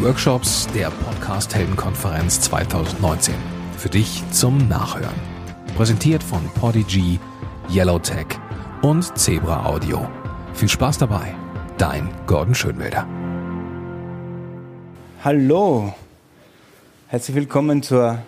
Workshops 0.00 0.68
der 0.74 0.90
Podcast 0.90 1.52
Heldenkonferenz 1.56 2.40
2019. 2.42 3.34
Für 3.76 3.88
dich 3.88 4.22
zum 4.30 4.68
Nachhören. 4.68 5.14
Präsentiert 5.76 6.22
von 6.22 6.40
Podigy, 6.54 7.18
Yellowtech 7.68 8.26
und 8.82 9.18
Zebra 9.18 9.66
Audio. 9.66 10.08
Viel 10.54 10.68
Spaß 10.68 10.98
dabei. 10.98 11.34
Dein 11.78 12.08
Gordon 12.26 12.54
Schönwälder. 12.54 13.08
Hallo. 15.24 15.92
Herzlich 17.08 17.34
willkommen 17.34 17.82
zur 17.82 18.22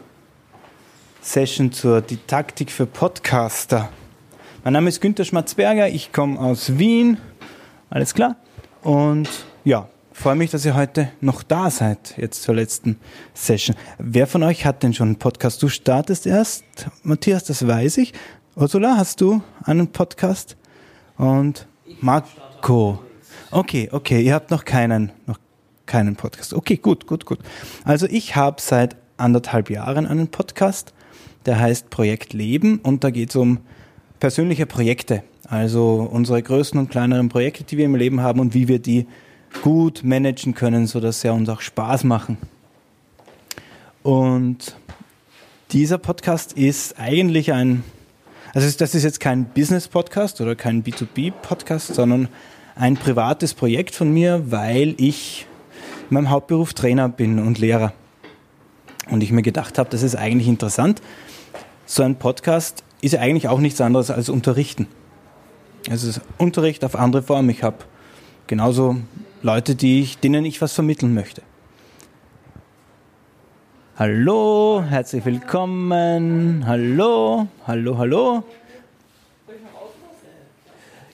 Session 1.20 1.70
zur 1.70 2.00
Didaktik 2.00 2.72
für 2.72 2.86
Podcaster. 2.86 3.90
Mein 4.64 4.72
Name 4.72 4.88
ist 4.88 5.00
Günter 5.00 5.24
Schmatzberger, 5.24 5.88
ich 5.88 6.12
komme 6.12 6.40
aus 6.40 6.78
Wien. 6.78 7.18
Alles 7.90 8.12
klar? 8.12 8.34
Und 8.82 9.28
ja, 9.64 9.88
freue 10.12 10.36
mich, 10.36 10.50
dass 10.50 10.64
ihr 10.64 10.74
heute 10.74 11.10
noch 11.20 11.42
da 11.42 11.70
seid, 11.70 12.14
jetzt 12.16 12.42
zur 12.42 12.54
letzten 12.54 12.98
Session. 13.34 13.76
Wer 13.98 14.26
von 14.26 14.42
euch 14.42 14.64
hat 14.64 14.82
denn 14.82 14.94
schon 14.94 15.08
einen 15.08 15.16
Podcast? 15.16 15.62
Du 15.62 15.68
startest 15.68 16.26
erst, 16.26 16.64
Matthias, 17.02 17.44
das 17.44 17.66
weiß 17.66 17.98
ich. 17.98 18.12
Ursula, 18.56 18.96
hast 18.96 19.20
du 19.20 19.42
einen 19.64 19.88
Podcast? 19.88 20.56
Und 21.16 21.66
Marco. 22.00 23.00
Okay, 23.50 23.88
okay, 23.92 24.22
ihr 24.22 24.34
habt 24.34 24.50
noch 24.50 24.64
keinen, 24.64 25.12
noch 25.26 25.38
keinen 25.86 26.16
Podcast. 26.16 26.54
Okay, 26.54 26.76
gut, 26.76 27.06
gut, 27.06 27.24
gut. 27.26 27.38
Also 27.84 28.06
ich 28.06 28.36
habe 28.36 28.60
seit 28.60 28.96
anderthalb 29.16 29.70
Jahren 29.70 30.06
einen 30.06 30.28
Podcast, 30.28 30.92
der 31.46 31.58
heißt 31.58 31.90
Projekt 31.90 32.32
Leben 32.32 32.78
und 32.78 33.04
da 33.04 33.10
geht 33.10 33.30
es 33.30 33.36
um 33.36 33.58
persönliche 34.18 34.66
Projekte, 34.66 35.22
also 35.48 36.08
unsere 36.10 36.42
größten 36.42 36.78
und 36.78 36.90
kleineren 36.90 37.28
Projekte, 37.28 37.64
die 37.64 37.76
wir 37.76 37.86
im 37.86 37.94
Leben 37.94 38.20
haben 38.20 38.40
und 38.40 38.54
wie 38.54 38.68
wir 38.68 38.78
die 38.78 39.06
gut 39.62 40.02
managen 40.04 40.54
können, 40.54 40.86
sodass 40.86 41.20
sie 41.20 41.28
uns 41.32 41.48
auch 41.48 41.60
Spaß 41.60 42.04
machen. 42.04 42.38
Und 44.02 44.76
dieser 45.72 45.98
Podcast 45.98 46.54
ist 46.54 46.98
eigentlich 46.98 47.52
ein, 47.52 47.84
also 48.54 48.70
das 48.78 48.94
ist 48.94 49.04
jetzt 49.04 49.20
kein 49.20 49.44
Business-Podcast 49.46 50.40
oder 50.40 50.56
kein 50.56 50.82
B2B-Podcast, 50.82 51.94
sondern 51.94 52.28
ein 52.74 52.96
privates 52.96 53.54
Projekt 53.54 53.94
von 53.94 54.12
mir, 54.12 54.50
weil 54.50 54.94
ich 54.96 55.46
in 56.08 56.14
meinem 56.14 56.30
Hauptberuf 56.30 56.72
Trainer 56.72 57.08
bin 57.08 57.38
und 57.38 57.58
Lehrer. 57.58 57.92
Und 59.10 59.22
ich 59.22 59.32
mir 59.32 59.42
gedacht 59.42 59.78
habe, 59.78 59.90
das 59.90 60.02
ist 60.02 60.16
eigentlich 60.16 60.48
interessant. 60.48 61.02
So 61.84 62.02
ein 62.02 62.16
Podcast 62.16 62.84
ist 63.00 63.12
ja 63.12 63.20
eigentlich 63.20 63.48
auch 63.48 63.58
nichts 63.58 63.80
anderes 63.80 64.10
als 64.10 64.28
Unterrichten. 64.28 64.86
Es 65.88 66.04
ist 66.04 66.20
Unterricht 66.38 66.84
auf 66.84 66.94
andere 66.96 67.22
Form. 67.22 67.48
Ich 67.50 67.62
habe 67.62 67.78
genauso 68.46 68.96
Leute, 69.42 69.74
die 69.74 70.02
ich, 70.02 70.18
denen 70.18 70.44
ich 70.44 70.60
was 70.60 70.74
vermitteln 70.74 71.14
möchte. 71.14 71.40
Hallo, 73.96 74.84
herzlich 74.86 75.24
willkommen. 75.24 76.64
Hallo, 76.66 77.48
hallo, 77.66 77.96
hallo. 77.96 78.44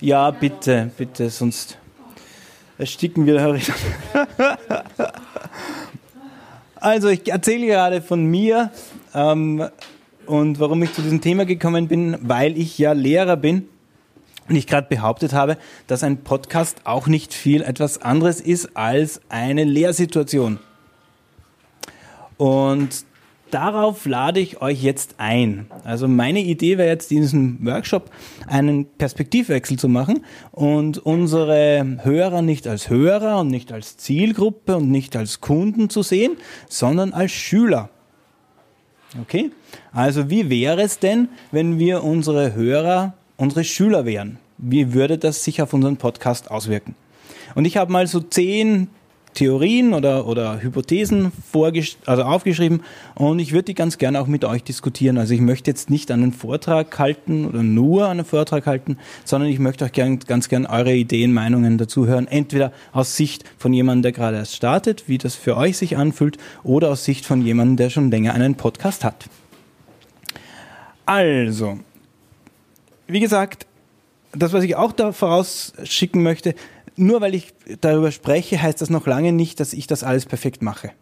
Ja, 0.01 0.33
bitte, 0.33 0.91
bitte, 0.99 1.31
sonst 1.31 1.79
ersticken 2.79 3.27
wir 3.27 3.41
höre 3.41 3.55
ich. 3.55 3.71
also, 6.75 7.09
ich 7.09 7.31
erzähle 7.31 7.67
gerade 7.67 8.03
von 8.03 8.25
mir 8.25 8.73
ähm, 9.15 9.69
und 10.27 10.59
warum 10.59 10.83
ich 10.83 10.93
zu 10.93 11.03
diesem 11.03 11.21
Thema 11.21 11.47
gekommen 11.47 11.87
bin, 11.87 12.19
weil 12.23 12.59
ich 12.59 12.77
ja 12.77 12.91
Lehrer 12.91 13.37
bin 13.37 13.69
und 14.49 14.57
ich 14.57 14.67
gerade 14.67 14.89
behauptet 14.89 15.33
habe, 15.33 15.57
dass 15.87 16.03
ein 16.03 16.19
Podcast 16.19 16.83
auch 16.85 17.07
nicht 17.07 17.35
viel 17.35 17.63
etwas 17.63 18.03
anderes 18.03 18.41
ist 18.41 18.77
als 18.77 19.21
eine 19.29 19.65
Lehrsituation. 19.65 20.59
Und 22.37 23.05
darauf 23.51 24.07
lade 24.07 24.41
ich 24.41 24.61
euch 24.61 24.83
jetzt 24.83 25.15
ein. 25.19 25.67
Also 25.85 26.09
meine 26.09 26.41
Idee 26.41 26.79
wäre 26.79 26.89
jetzt 26.89 27.11
in 27.11 27.23
diesem 27.23 27.65
Workshop 27.65 28.11
einen 28.47 28.87
Perspektivwechsel 28.87 29.79
zu 29.79 29.89
machen 29.89 30.25
und 30.53 30.99
unsere 30.99 31.99
Hörer 32.03 32.43
nicht 32.43 32.67
als 32.67 32.91
Hörer 32.91 33.41
und 33.41 33.49
nicht 33.49 33.73
als 33.73 33.97
Zielgruppe 33.97 34.77
und 34.77 34.91
nicht 34.91 35.17
als 35.17 35.41
Kunden 35.41 35.89
zu 35.91 36.03
sehen, 36.03 36.37
sondern 36.69 37.13
als 37.13 37.33
Schüler. 37.33 37.91
Okay? 39.21 39.51
Also 39.93 40.29
wie 40.29 40.51
wäre 40.51 40.83
es 40.83 40.99
denn, 40.99 41.29
wenn 41.53 41.79
wir 41.79 42.05
unsere 42.05 42.55
Hörer 42.55 43.15
unsere 43.37 43.65
Schüler 43.65 44.05
wären. 44.05 44.39
Wie 44.59 44.95
würde 44.95 45.19
das 45.19 45.45
sich 45.45 45.63
auf 45.63 45.73
unseren 45.73 45.97
Podcast 45.97 46.51
auswirken? 46.51 46.95
Und 47.55 47.65
ich 47.65 47.77
habe 47.77 47.93
mal 47.93 48.07
so 48.07 48.21
zehn 48.21 48.89
Theorien 49.37 49.93
oder, 49.93 50.27
oder 50.27 50.63
Hypothesen 50.63 51.31
also 52.07 52.23
aufgeschrieben 52.23 52.83
und 53.15 53.39
ich 53.39 53.53
würde 53.53 53.65
die 53.65 53.75
ganz 53.75 53.99
gerne 53.99 54.21
auch 54.21 54.27
mit 54.27 54.45
euch 54.45 54.65
diskutieren. 54.65 55.19
Also 55.19 55.35
ich 55.35 55.41
möchte 55.41 55.71
jetzt 55.71 55.91
nicht 55.91 56.11
einen 56.11 56.33
Vortrag 56.33 56.99
halten 56.99 57.45
oder 57.45 57.63
nur 57.63 58.09
einen 58.09 58.25
Vortrag 58.25 58.67
halten, 58.67 58.97
sondern 59.25 59.51
ich 59.51 59.59
möchte 59.59 59.85
auch 59.85 59.93
gern, 59.93 60.19
ganz 60.21 60.49
gern 60.49 60.65
eure 60.65 60.95
Ideen, 60.95 61.35
Meinungen 61.35 61.77
dazu 61.77 62.07
hören. 62.07 62.27
Entweder 62.27 62.73
aus 62.93 63.17
Sicht 63.17 63.45
von 63.59 63.75
jemandem, 63.75 64.03
der 64.03 64.13
gerade 64.13 64.39
erst 64.39 64.57
startet, 64.57 65.05
wie 65.07 65.19
das 65.19 65.35
für 65.35 65.57
euch 65.57 65.77
sich 65.77 65.99
anfühlt, 65.99 66.39
oder 66.65 66.91
aus 66.91 67.05
Sicht 67.05 67.27
von 67.27 67.43
jemandem, 67.43 67.77
der 67.77 67.91
schon 67.91 68.11
länger 68.11 68.33
einen 68.33 68.55
Podcast 68.55 69.05
hat. 69.05 69.27
Also, 71.05 71.79
wie 73.07 73.21
gesagt, 73.21 73.67
das, 74.33 74.53
was 74.53 74.65
ich 74.65 74.77
auch 74.77 74.93
da 74.93 75.13
vorausschicken 75.13 76.23
möchte, 76.23 76.55
nur 76.97 77.21
weil 77.21 77.35
ich 77.35 77.53
darüber 77.81 78.11
spreche, 78.11 78.61
heißt 78.61 78.81
das 78.81 78.91
noch 78.91 79.07
lange 79.07 79.33
nicht, 79.33 79.61
dass 79.61 79.73
ich 79.73 79.87
das 79.87 80.03
alles 80.03 80.27
perfekt 80.27 80.63
mache. 80.63 80.93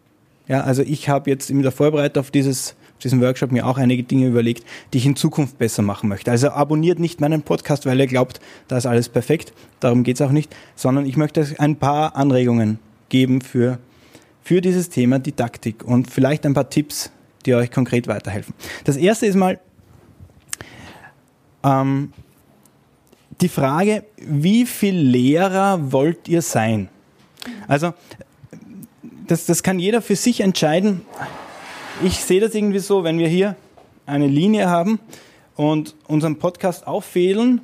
Ja, 0.47 0.61
also 0.61 0.83
ich 0.83 1.09
habe 1.09 1.29
jetzt 1.29 1.49
in 1.49 1.61
der 1.61 1.71
Vorbereitung 1.71 2.21
auf 2.21 2.31
dieses 2.31 2.75
auf 2.95 2.99
diesem 2.99 3.21
Workshop 3.21 3.51
mir 3.51 3.67
auch 3.67 3.77
einige 3.77 4.03
Dinge 4.03 4.27
überlegt, 4.27 4.63
die 4.93 4.99
ich 4.99 5.05
in 5.05 5.17
Zukunft 5.17 5.57
besser 5.57 5.81
machen 5.81 6.07
möchte. 6.07 6.31
Also 6.31 6.49
abonniert 6.51 6.97
nicht 6.97 7.19
meinen 7.19 7.41
Podcast, 7.41 7.85
weil 7.85 7.99
ihr 7.99 8.07
glaubt, 8.07 8.39
da 8.69 8.77
ist 8.77 8.85
alles 8.85 9.09
perfekt. 9.09 9.51
Darum 9.81 10.03
geht 10.03 10.15
es 10.15 10.21
auch 10.21 10.31
nicht, 10.31 10.55
sondern 10.75 11.05
ich 11.05 11.17
möchte 11.17 11.45
ein 11.57 11.75
paar 11.75 12.15
Anregungen 12.15 12.79
geben 13.09 13.41
für, 13.41 13.79
für 14.43 14.61
dieses 14.61 14.89
Thema 14.89 15.19
Didaktik 15.19 15.83
und 15.83 16.09
vielleicht 16.09 16.45
ein 16.45 16.53
paar 16.53 16.69
Tipps, 16.69 17.11
die 17.45 17.53
euch 17.53 17.69
konkret 17.69 18.07
weiterhelfen. 18.07 18.53
Das 18.85 18.95
erste 18.95 19.25
ist 19.25 19.35
mal, 19.35 19.59
ähm, 21.65 22.13
die 23.41 23.49
Frage, 23.49 24.05
wie 24.17 24.65
viel 24.65 24.95
Lehrer 24.95 25.91
wollt 25.91 26.29
ihr 26.29 26.41
sein? 26.41 26.89
Also, 27.67 27.93
das, 29.27 29.45
das 29.45 29.63
kann 29.63 29.79
jeder 29.79 30.01
für 30.01 30.15
sich 30.15 30.41
entscheiden. 30.41 31.01
Ich 32.03 32.19
sehe 32.19 32.39
das 32.39 32.53
irgendwie 32.53 32.79
so, 32.79 33.03
wenn 33.03 33.17
wir 33.17 33.27
hier 33.27 33.55
eine 34.05 34.27
Linie 34.27 34.69
haben 34.69 34.99
und 35.55 35.95
unseren 36.07 36.37
Podcast 36.37 36.85
auffehlen, 36.85 37.61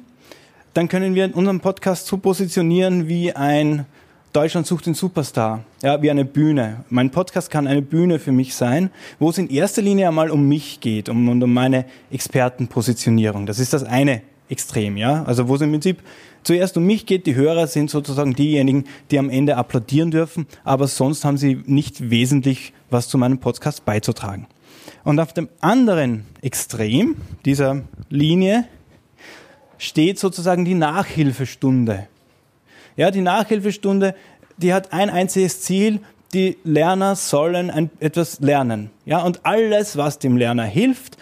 dann 0.73 0.88
können 0.88 1.16
wir 1.16 1.35
unseren 1.35 1.59
Podcast 1.59 2.07
so 2.07 2.18
positionieren 2.18 3.07
wie 3.07 3.33
ein 3.33 3.85
Deutschland 4.34 4.66
sucht 4.66 4.86
den 4.86 4.94
Superstar, 4.94 5.66
ja, 5.84 6.02
wie 6.02 6.09
eine 6.09 6.24
Bühne. 6.24 6.86
Mein 6.90 7.09
Podcast 7.09 7.52
kann 7.52 7.68
eine 7.68 7.81
Bühne 7.81 8.18
für 8.18 8.31
mich 8.31 8.56
sein, 8.56 8.90
wo 9.19 9.30
es 9.30 9.38
in 9.38 9.50
erster 9.50 9.81
Linie 9.81 10.08
einmal 10.08 10.30
um 10.30 10.47
mich 10.47 10.80
geht, 10.80 11.09
um, 11.09 11.28
um 11.28 11.53
meine 11.53 11.84
Expertenpositionierung. 12.12 13.46
Das 13.46 13.59
ist 13.59 13.74
das 13.74 13.84
eine 13.84 14.22
Extrem, 14.47 14.96
ja. 14.96 15.24
Also 15.24 15.50
wo 15.50 15.56
es 15.56 15.62
im 15.62 15.72
Prinzip 15.72 16.02
zuerst 16.44 16.78
um 16.78 16.86
mich 16.86 17.06
geht, 17.06 17.25
die 17.25 17.36
Hörer 17.36 17.68
sind 17.68 17.90
sozusagen 17.90 18.34
diejenigen, 18.34 18.86
die 19.09 19.19
am 19.19 19.30
Ende 19.30 19.58
applaudieren 19.58 20.12
dürfen, 20.12 20.46
aber 20.63 20.88
sonst 20.88 21.25
haben 21.25 21.38
sie 21.38 21.62
nicht 21.66 22.09
wesentlich 22.09 22.74
was 22.90 23.09
zu 23.09 23.18
meinem 23.18 23.40
Podcast 23.40 23.84
beizutragen. 23.84 24.48
Und 25.03 25.19
auf 25.19 25.34
dem 25.34 25.50
anderen 25.59 26.25
Extrem 26.42 27.16
dieser 27.44 27.81
Linie 28.09 28.66
steht 29.78 30.19
sozusagen 30.19 30.63
die 30.63 30.75
Nachhilfestunde. 30.75 32.08
Ja, 32.96 33.12
die 33.12 33.22
Nachhilfestunde, 33.22 34.16
die 34.57 34.74
hat 34.74 34.94
ein 34.94 35.09
einziges 35.09 35.62
Ziel, 35.62 36.02
die 36.34 36.57
Lerner 36.63 37.16
sollen 37.16 37.69
ein, 37.69 37.89
etwas 38.00 38.39
lernen. 38.39 38.89
Ja, 39.06 39.24
und 39.24 39.45
alles, 39.45 39.98
was 39.98 40.19
dem 40.19 40.38
Lerner 40.38 40.66
hilft, 40.66 41.18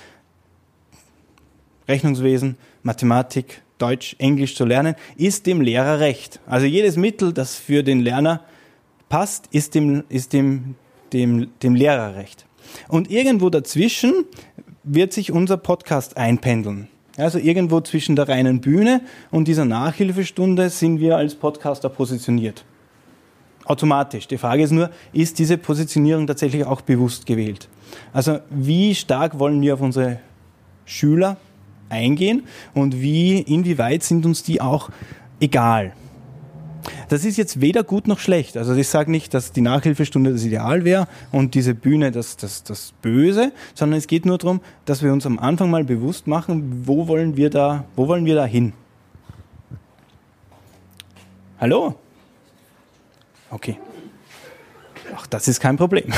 Rechnungswesen, 1.87 2.57
Mathematik, 2.83 3.61
Deutsch, 3.79 4.15
Englisch 4.19 4.55
zu 4.55 4.65
lernen, 4.65 4.95
ist 5.15 5.47
dem 5.47 5.61
Lehrer 5.61 5.99
recht. 5.99 6.39
Also 6.45 6.65
jedes 6.65 6.97
Mittel, 6.97 7.33
das 7.33 7.55
für 7.55 7.81
den 7.81 8.01
Lerner 8.01 8.43
passt, 9.07 9.47
ist 9.51 9.73
dem, 9.73 10.03
ist 10.09 10.33
dem, 10.33 10.75
dem, 11.13 11.49
dem 11.63 11.75
Lehrer 11.75 12.15
recht. 12.15 12.45
Und 12.87 13.09
irgendwo 13.09 13.49
dazwischen 13.49 14.25
wird 14.83 15.13
sich 15.13 15.31
unser 15.31 15.57
Podcast 15.57 16.17
einpendeln. 16.17 16.89
Also 17.19 17.37
irgendwo 17.37 17.81
zwischen 17.81 18.15
der 18.15 18.29
reinen 18.29 18.61
Bühne 18.61 19.01
und 19.29 19.47
dieser 19.47 19.65
Nachhilfestunde 19.65 20.69
sind 20.69 20.99
wir 20.99 21.17
als 21.17 21.35
Podcaster 21.35 21.89
positioniert. 21.89 22.63
Automatisch. 23.65 24.27
Die 24.27 24.37
Frage 24.37 24.63
ist 24.63 24.71
nur, 24.71 24.89
ist 25.11 25.37
diese 25.37 25.57
Positionierung 25.57 26.25
tatsächlich 26.25 26.65
auch 26.65 26.81
bewusst 26.81 27.25
gewählt? 27.25 27.67
Also 28.13 28.39
wie 28.49 28.95
stark 28.95 29.37
wollen 29.37 29.61
wir 29.61 29.73
auf 29.73 29.81
unsere 29.81 30.19
Schüler 30.85 31.37
eingehen 31.89 32.43
und 32.73 33.01
wie, 33.01 33.39
inwieweit 33.41 34.01
sind 34.03 34.25
uns 34.25 34.41
die 34.43 34.61
auch 34.61 34.89
egal? 35.39 35.93
Das 37.09 37.25
ist 37.25 37.37
jetzt 37.37 37.59
weder 37.59 37.83
gut 37.83 38.07
noch 38.07 38.19
schlecht. 38.19 38.55
Also 38.55 38.75
ich 38.75 38.87
sage 38.87 39.09
nicht, 39.09 39.33
dass 39.33 39.51
die 39.51 39.61
Nachhilfestunde 39.61 40.31
das 40.31 40.43
Ideal 40.43 40.85
wäre 40.85 41.07
und 41.31 41.55
diese 41.55 41.73
Bühne 41.73 42.11
das, 42.11 42.37
das, 42.37 42.63
das 42.63 42.93
Böse, 43.01 43.51
sondern 43.73 43.97
es 43.97 44.05
geht 44.05 44.27
nur 44.27 44.37
darum, 44.37 44.61
dass 44.85 45.01
wir 45.01 45.11
uns 45.11 45.25
am 45.25 45.39
Anfang 45.39 45.71
mal 45.71 45.83
bewusst 45.83 46.27
machen, 46.27 46.83
wo 46.85 47.07
wollen 47.07 47.35
wir 47.35 47.49
da, 47.49 47.85
wo 47.95 48.07
wollen 48.07 48.25
wir 48.25 48.35
da 48.35 48.45
hin? 48.45 48.73
Hallo? 51.59 51.95
Okay. 53.49 53.79
Ach, 55.15 55.25
das 55.25 55.47
ist 55.47 55.59
kein 55.59 55.75
Problem. 55.75 56.05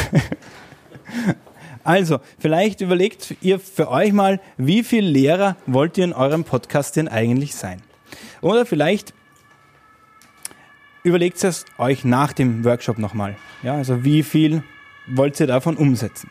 Also, 1.83 2.19
vielleicht 2.37 2.81
überlegt 2.81 3.35
ihr 3.41 3.59
für 3.59 3.89
euch 3.89 4.13
mal, 4.13 4.39
wie 4.55 4.83
viele 4.83 5.09
Lehrer 5.09 5.55
wollt 5.65 5.97
ihr 5.97 6.03
in 6.03 6.13
eurem 6.13 6.43
Podcast 6.43 6.95
denn 6.95 7.07
eigentlich 7.07 7.55
sein? 7.55 7.81
Oder 8.41 8.67
vielleicht 8.67 9.15
überlegt 11.03 11.43
es 11.43 11.65
euch 11.77 12.03
nach 12.03 12.33
dem 12.33 12.63
Workshop 12.63 12.97
nochmal. 12.97 13.35
Ja, 13.63 13.75
also 13.75 14.03
wie 14.03 14.23
viel 14.23 14.63
wollt 15.07 15.39
ihr 15.39 15.47
davon 15.47 15.77
umsetzen? 15.77 16.29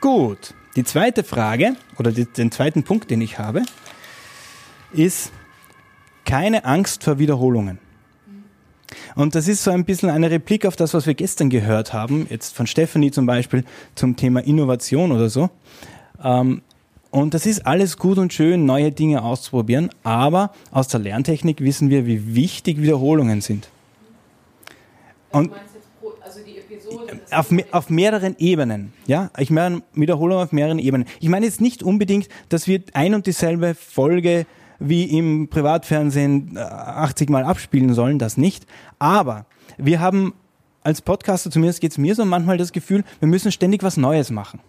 Gut, 0.00 0.54
die 0.76 0.84
zweite 0.84 1.24
Frage 1.24 1.76
oder 1.98 2.12
die, 2.12 2.26
den 2.26 2.50
zweiten 2.50 2.82
Punkt, 2.82 3.10
den 3.10 3.20
ich 3.20 3.38
habe, 3.38 3.62
ist 4.92 5.32
keine 6.24 6.64
Angst 6.64 7.04
vor 7.04 7.18
Wiederholungen. 7.18 7.78
Und 9.14 9.34
das 9.34 9.48
ist 9.48 9.64
so 9.64 9.70
ein 9.70 9.84
bisschen 9.84 10.10
eine 10.10 10.30
Replik 10.30 10.66
auf 10.66 10.76
das, 10.76 10.94
was 10.94 11.06
wir 11.06 11.14
gestern 11.14 11.50
gehört 11.50 11.92
haben, 11.92 12.26
jetzt 12.30 12.56
von 12.56 12.66
Stephanie 12.66 13.10
zum 13.10 13.26
Beispiel 13.26 13.64
zum 13.94 14.16
Thema 14.16 14.40
Innovation 14.40 15.12
oder 15.12 15.28
so. 15.28 15.50
Ähm, 16.22 16.62
und 17.10 17.34
das 17.34 17.46
ist 17.46 17.66
alles 17.66 17.98
gut 17.98 18.18
und 18.18 18.32
schön, 18.32 18.64
neue 18.64 18.92
Dinge 18.92 19.22
auszuprobieren, 19.22 19.90
aber 20.04 20.52
aus 20.70 20.88
der 20.88 21.00
Lerntechnik 21.00 21.60
wissen 21.60 21.90
wir, 21.90 22.06
wie 22.06 22.34
wichtig 22.34 22.80
Wiederholungen 22.80 23.40
sind. 23.40 23.68
Und 25.32 25.52
also 26.20 26.40
auf, 27.30 27.52
auf, 27.72 27.90
mehreren 27.90 28.36
Ebenen. 28.38 28.92
Ja, 29.06 29.30
ich 29.38 29.50
meine 29.50 29.82
Wiederholungen 29.92 30.44
auf 30.44 30.52
mehreren 30.52 30.78
Ebenen. 30.78 31.06
Ich 31.20 31.28
meine 31.28 31.46
jetzt 31.46 31.60
nicht 31.60 31.82
unbedingt, 31.82 32.28
dass 32.48 32.66
wir 32.66 32.82
ein 32.92 33.14
und 33.14 33.26
dieselbe 33.26 33.74
Folge 33.74 34.46
wie 34.78 35.04
im 35.04 35.48
Privatfernsehen 35.48 36.56
80 36.56 37.28
äh, 37.28 37.32
Mal 37.32 37.44
abspielen 37.44 37.94
sollen, 37.94 38.18
das 38.18 38.36
nicht. 38.36 38.66
Aber 38.98 39.46
wir 39.76 40.00
haben 40.00 40.34
als 40.82 41.02
Podcaster, 41.02 41.50
zumindest 41.50 41.80
geht 41.80 41.92
es 41.92 41.98
mir 41.98 42.14
so 42.14 42.24
manchmal 42.24 42.56
das 42.56 42.72
Gefühl, 42.72 43.04
wir 43.18 43.28
müssen 43.28 43.52
ständig 43.52 43.82
was 43.82 43.96
Neues 43.96 44.30
machen. 44.30 44.60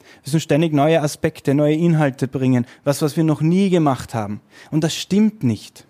Wir 0.00 0.32
müssen 0.32 0.40
ständig 0.40 0.72
neue 0.72 1.00
Aspekte, 1.00 1.54
neue 1.54 1.74
Inhalte 1.74 2.26
bringen, 2.28 2.66
was, 2.82 3.02
was 3.02 3.16
wir 3.16 3.24
noch 3.24 3.40
nie 3.40 3.70
gemacht 3.70 4.14
haben. 4.14 4.40
Und 4.70 4.82
das 4.82 4.94
stimmt 4.94 5.44
nicht. 5.44 5.86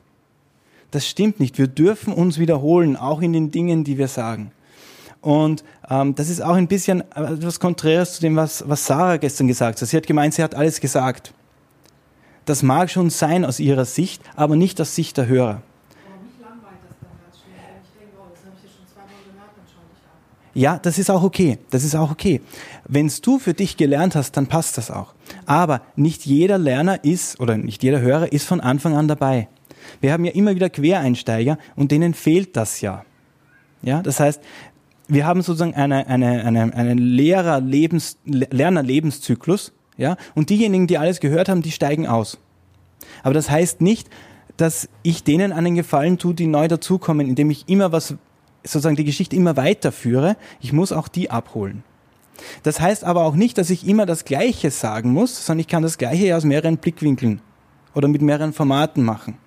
Das 0.94 1.08
stimmt 1.08 1.41
nicht. 1.41 1.58
Wir 1.58 1.67
dürfen 1.67 2.12
uns 2.12 2.38
wiederholen, 2.38 2.96
auch 2.96 3.20
in 3.20 3.32
den 3.32 3.50
Dingen, 3.50 3.82
die 3.82 3.99
wir 3.99 4.06
sagen. 4.06 4.52
Und 5.23 5.64
ähm, 5.91 6.14
das 6.14 6.29
ist 6.29 6.41
auch 6.41 6.55
ein 6.55 6.69
bisschen 6.69 7.00
etwas 7.11 7.58
Konträres 7.58 8.14
zu 8.14 8.20
dem, 8.20 8.37
was, 8.37 8.62
was 8.69 8.87
Sarah 8.87 9.17
gestern 9.17 9.49
gesagt 9.49 9.82
hat. 9.82 9.88
Sie 9.88 9.96
hat 9.96 10.06
gemeint, 10.06 10.35
sie 10.35 10.44
hat 10.44 10.55
alles 10.55 10.79
gesagt. 10.79 11.35
Das 12.44 12.62
mag 12.62 12.93
schon 12.93 13.11
sein 13.11 13.44
aus 13.44 13.58
ihrer 13.58 13.87
Sicht, 13.87 14.23
aber 14.37 14.55
nicht 14.55 14.81
aus 14.81 14.94
Sicht 14.94 15.17
der 15.17 15.26
Hörer. 15.26 15.62
Ja, 20.55 20.79
das 20.79 20.99
ist 20.99 21.11
auch 21.11 21.25
okay. 21.25 21.58
Das 21.70 21.82
ist 21.82 21.96
auch 21.96 22.12
okay. 22.12 22.41
Wenn 22.87 23.11
du 23.20 23.41
für 23.41 23.55
dich 23.55 23.76
gelernt 23.76 24.14
hast, 24.14 24.37
dann 24.37 24.46
passt 24.46 24.79
das 24.79 24.93
auch. 24.93 25.12
Aber 25.44 25.81
nicht 25.96 26.25
jeder 26.25 26.56
Lerner 26.56 27.02
ist 27.02 27.41
oder 27.41 27.56
nicht 27.56 27.82
jeder 27.82 28.00
Hörer 28.00 28.31
ist 28.32 28.46
von 28.46 28.61
Anfang 28.61 28.94
an 28.94 29.08
dabei. 29.08 29.49
Wir 30.00 30.12
haben 30.12 30.25
ja 30.25 30.32
immer 30.32 30.54
wieder 30.54 30.70
Quereinsteiger 30.70 31.58
und 31.76 31.90
denen 31.90 32.14
fehlt 32.14 32.56
das 32.56 32.81
ja. 32.81 33.04
Ja, 33.82 34.02
das 34.02 34.20
heißt, 34.20 34.42
wir 35.08 35.26
haben 35.26 35.42
sozusagen 35.42 35.75
eine, 35.75 36.06
eine, 36.06 36.44
eine, 36.44 36.75
einen 36.75 36.98
Lehrer-Lebens, 36.98 38.19
Lerner-Lebenszyklus 38.25 39.72
ja? 39.96 40.16
Und 40.34 40.50
diejenigen, 40.50 40.86
die 40.86 40.98
alles 40.98 41.20
gehört 41.20 41.48
haben, 41.48 41.62
die 41.62 41.70
steigen 41.70 42.06
aus. 42.06 42.38
Aber 43.22 43.34
das 43.34 43.50
heißt 43.50 43.81
nicht, 43.81 44.08
dass 44.56 44.88
ich 45.02 45.25
denen 45.25 45.52
einen 45.52 45.75
Gefallen 45.75 46.19
tue, 46.19 46.34
die 46.34 46.46
neu 46.46 46.69
dazukommen, 46.69 47.28
indem 47.28 47.50
ich 47.50 47.69
immer 47.69 47.92
was, 47.92 48.14
sozusagen 48.62 48.96
die 48.96 49.04
Geschichte 49.04 49.36
immer 49.36 49.56
weiterführe. 49.56 50.36
Ich 50.60 50.72
muss 50.72 50.92
auch 50.92 51.08
die 51.08 51.31
abholen. 51.31 51.82
Das 52.62 52.81
heißt 52.81 53.04
aber 53.04 53.25
auch 53.25 53.36
nicht, 53.36 53.58
dass 53.58 53.70
ich 53.70 53.86
immer 53.86 54.06
das 54.06 54.25
Gleiche 54.25 54.70
sagen 54.70 55.12
muss, 55.12 55.46
sondern 55.46 55.60
ich 55.60 55.69
kann 55.69 55.82
das 55.82 55.98
Gleiche 55.98 56.36
aus 56.36 56.44
mehreren 56.44 56.78
Blickwinkeln 56.78 57.40
oder 57.94 58.08
mit 58.08 58.22
mehreren 58.22 58.52
Formaten 58.52 59.04
machen. 59.04 59.38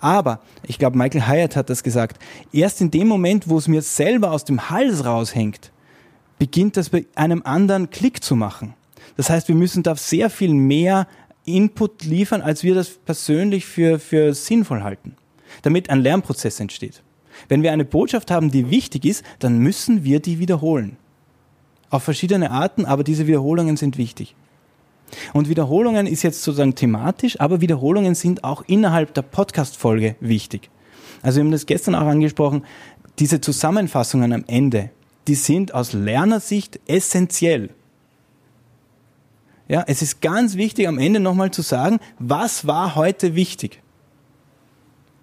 Aber, 0.00 0.40
ich 0.62 0.78
glaube, 0.78 0.98
Michael 0.98 1.26
Hyatt 1.26 1.56
hat 1.56 1.70
das 1.70 1.82
gesagt, 1.82 2.18
erst 2.52 2.80
in 2.80 2.90
dem 2.90 3.08
Moment, 3.08 3.48
wo 3.48 3.58
es 3.58 3.68
mir 3.68 3.82
selber 3.82 4.32
aus 4.32 4.44
dem 4.44 4.70
Hals 4.70 5.04
raushängt, 5.04 5.72
beginnt 6.38 6.76
das 6.76 6.90
bei 6.90 7.06
einem 7.14 7.42
anderen 7.44 7.90
Klick 7.90 8.22
zu 8.22 8.36
machen. 8.36 8.74
Das 9.16 9.30
heißt, 9.30 9.48
wir 9.48 9.54
müssen 9.54 9.82
da 9.82 9.96
sehr 9.96 10.30
viel 10.30 10.52
mehr 10.52 11.06
Input 11.44 12.04
liefern, 12.04 12.42
als 12.42 12.62
wir 12.62 12.74
das 12.74 12.90
persönlich 12.90 13.64
für, 13.64 13.98
für 13.98 14.34
sinnvoll 14.34 14.82
halten, 14.82 15.16
damit 15.62 15.90
ein 15.90 16.00
Lernprozess 16.00 16.60
entsteht. 16.60 17.02
Wenn 17.48 17.62
wir 17.62 17.72
eine 17.72 17.84
Botschaft 17.84 18.30
haben, 18.30 18.50
die 18.50 18.70
wichtig 18.70 19.04
ist, 19.04 19.24
dann 19.38 19.58
müssen 19.58 20.04
wir 20.04 20.20
die 20.20 20.38
wiederholen. 20.38 20.96
Auf 21.88 22.02
verschiedene 22.02 22.50
Arten, 22.50 22.84
aber 22.84 23.04
diese 23.04 23.26
Wiederholungen 23.26 23.76
sind 23.76 23.96
wichtig. 23.96 24.34
Und 25.32 25.48
Wiederholungen 25.48 26.06
ist 26.06 26.22
jetzt 26.22 26.42
sozusagen 26.42 26.74
thematisch, 26.74 27.40
aber 27.40 27.60
Wiederholungen 27.60 28.14
sind 28.14 28.44
auch 28.44 28.62
innerhalb 28.66 29.14
der 29.14 29.22
Podcast-Folge 29.22 30.16
wichtig. 30.20 30.70
Also 31.22 31.38
wir 31.38 31.44
haben 31.44 31.52
das 31.52 31.66
gestern 31.66 31.94
auch 31.94 32.06
angesprochen, 32.06 32.64
diese 33.18 33.40
Zusammenfassungen 33.40 34.32
am 34.32 34.44
Ende, 34.46 34.90
die 35.26 35.34
sind 35.34 35.74
aus 35.74 35.92
Lernersicht 35.92 36.80
essentiell. 36.86 37.70
Ja, 39.68 39.84
es 39.86 40.02
ist 40.02 40.20
ganz 40.20 40.56
wichtig, 40.56 40.86
am 40.86 40.98
Ende 40.98 41.18
nochmal 41.18 41.50
zu 41.50 41.62
sagen, 41.62 41.98
was 42.18 42.66
war 42.66 42.94
heute 42.94 43.34
wichtig? 43.34 43.82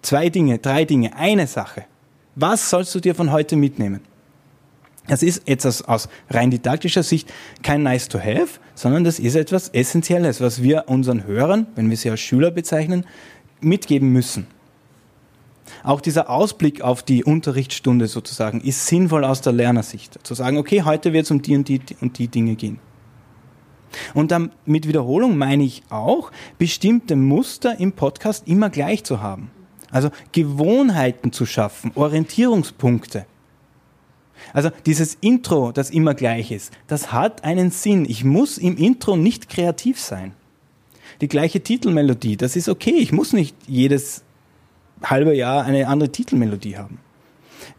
Zwei 0.02 0.28
Dinge, 0.28 0.58
drei 0.58 0.84
Dinge, 0.84 1.16
eine 1.16 1.46
Sache. 1.46 1.86
Was 2.34 2.68
sollst 2.68 2.94
du 2.94 3.00
dir 3.00 3.14
von 3.14 3.32
heute 3.32 3.56
mitnehmen? 3.56 4.00
Das 5.06 5.22
ist 5.22 5.42
jetzt 5.46 5.66
aus, 5.66 5.82
aus 5.82 6.08
rein 6.30 6.50
didaktischer 6.50 7.02
Sicht 7.02 7.32
kein 7.62 7.82
nice 7.82 8.08
to 8.08 8.18
have, 8.18 8.58
sondern 8.74 9.04
das 9.04 9.18
ist 9.18 9.34
etwas 9.34 9.68
Essentielles, 9.68 10.40
was 10.40 10.62
wir 10.62 10.84
unseren 10.86 11.24
Hörern, 11.24 11.66
wenn 11.74 11.90
wir 11.90 11.96
sie 11.96 12.10
als 12.10 12.20
Schüler 12.20 12.50
bezeichnen, 12.50 13.04
mitgeben 13.60 14.10
müssen. 14.10 14.46
Auch 15.82 16.00
dieser 16.00 16.30
Ausblick 16.30 16.82
auf 16.82 17.02
die 17.02 17.24
Unterrichtsstunde 17.24 18.06
sozusagen 18.06 18.60
ist 18.60 18.86
sinnvoll 18.86 19.24
aus 19.24 19.40
der 19.40 19.52
Lernersicht. 19.52 20.18
Zu 20.26 20.34
sagen, 20.34 20.56
okay, 20.56 20.82
heute 20.82 21.12
wird 21.12 21.24
es 21.24 21.30
um 21.30 21.42
die 21.42 21.56
und 21.56 21.68
die 21.68 21.80
und 22.00 22.18
die 22.18 22.28
Dinge 22.28 22.54
gehen. 22.54 22.78
Und 24.12 24.30
dann 24.30 24.50
mit 24.64 24.88
Wiederholung 24.88 25.36
meine 25.36 25.64
ich 25.64 25.82
auch, 25.90 26.32
bestimmte 26.58 27.16
Muster 27.16 27.78
im 27.78 27.92
Podcast 27.92 28.48
immer 28.48 28.70
gleich 28.70 29.04
zu 29.04 29.22
haben. 29.22 29.50
Also 29.90 30.10
Gewohnheiten 30.32 31.32
zu 31.32 31.46
schaffen, 31.46 31.92
Orientierungspunkte. 31.94 33.26
Also 34.52 34.70
dieses 34.86 35.16
Intro, 35.20 35.72
das 35.72 35.90
immer 35.90 36.14
gleich 36.14 36.50
ist, 36.50 36.72
das 36.86 37.12
hat 37.12 37.44
einen 37.44 37.70
Sinn. 37.70 38.04
Ich 38.08 38.24
muss 38.24 38.58
im 38.58 38.76
Intro 38.76 39.16
nicht 39.16 39.48
kreativ 39.48 40.00
sein. 40.00 40.32
Die 41.20 41.28
gleiche 41.28 41.60
Titelmelodie, 41.60 42.36
das 42.36 42.56
ist 42.56 42.68
okay. 42.68 42.96
Ich 42.96 43.12
muss 43.12 43.32
nicht 43.32 43.56
jedes 43.66 44.24
halbe 45.02 45.34
Jahr 45.34 45.64
eine 45.64 45.86
andere 45.88 46.10
Titelmelodie 46.10 46.76
haben 46.76 46.98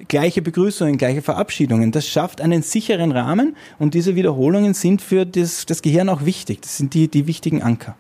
gleiche 0.07 0.41
Begrüßungen, 0.41 0.98
gleiche 0.98 1.22
Verabschiedungen. 1.22 1.91
Das 1.91 2.07
schafft 2.07 2.41
einen 2.41 2.62
sicheren 2.62 3.12
Rahmen 3.12 3.55
und 3.79 3.93
diese 3.93 4.15
Wiederholungen 4.15 4.74
sind 4.74 5.01
für 5.01 5.25
das, 5.25 5.65
das 5.65 5.81
Gehirn 5.81 6.10
auch 6.10 6.25
wichtig. 6.25 6.62
Das 6.62 6.77
sind 6.77 6.93
die, 6.93 7.07
die 7.07 7.27
wichtigen 7.27 7.62
Anker. 7.62 7.95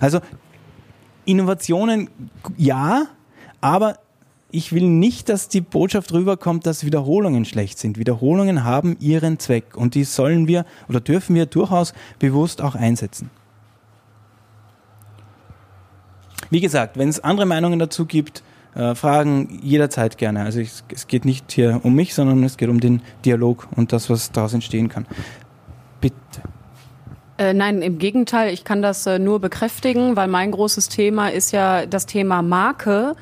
Also 0.00 0.20
Innovationen 1.24 2.10
ja, 2.56 3.06
aber 3.60 3.98
ich 4.50 4.72
will 4.72 4.88
nicht, 4.88 5.28
dass 5.28 5.48
die 5.48 5.60
Botschaft 5.60 6.12
rüberkommt, 6.12 6.64
dass 6.66 6.84
Wiederholungen 6.84 7.44
schlecht 7.44 7.78
sind. 7.78 7.98
Wiederholungen 7.98 8.64
haben 8.64 8.96
ihren 8.98 9.38
Zweck 9.38 9.76
und 9.76 9.94
die 9.94 10.04
sollen 10.04 10.48
wir 10.48 10.64
oder 10.88 11.00
dürfen 11.00 11.34
wir 11.34 11.46
durchaus 11.46 11.92
bewusst 12.18 12.62
auch 12.62 12.74
einsetzen. 12.74 13.30
Wie 16.50 16.60
gesagt, 16.60 16.96
wenn 16.96 17.10
es 17.10 17.20
andere 17.20 17.44
Meinungen 17.46 17.78
dazu 17.78 18.06
gibt, 18.06 18.42
äh, 18.74 18.94
Fragen 18.94 19.60
jederzeit 19.62 20.16
gerne. 20.16 20.44
Also 20.44 20.60
ich, 20.60 20.70
es 20.94 21.06
geht 21.06 21.26
nicht 21.26 21.52
hier 21.52 21.80
um 21.82 21.94
mich, 21.94 22.14
sondern 22.14 22.42
es 22.44 22.56
geht 22.56 22.70
um 22.70 22.80
den 22.80 23.02
Dialog 23.24 23.68
und 23.76 23.92
das, 23.92 24.08
was 24.08 24.32
daraus 24.32 24.54
entstehen 24.54 24.88
kann. 24.88 25.06
Bitte. 26.00 26.16
Äh, 27.38 27.54
nein, 27.54 27.82
im 27.82 27.98
Gegenteil, 27.98 28.52
ich 28.52 28.64
kann 28.64 28.82
das 28.82 29.06
äh, 29.06 29.18
nur 29.18 29.40
bekräftigen, 29.40 30.16
weil 30.16 30.28
mein 30.28 30.50
großes 30.50 30.88
Thema 30.88 31.28
ist 31.28 31.52
ja 31.52 31.86
das 31.86 32.06
Thema 32.06 32.42
Marke 32.42 33.14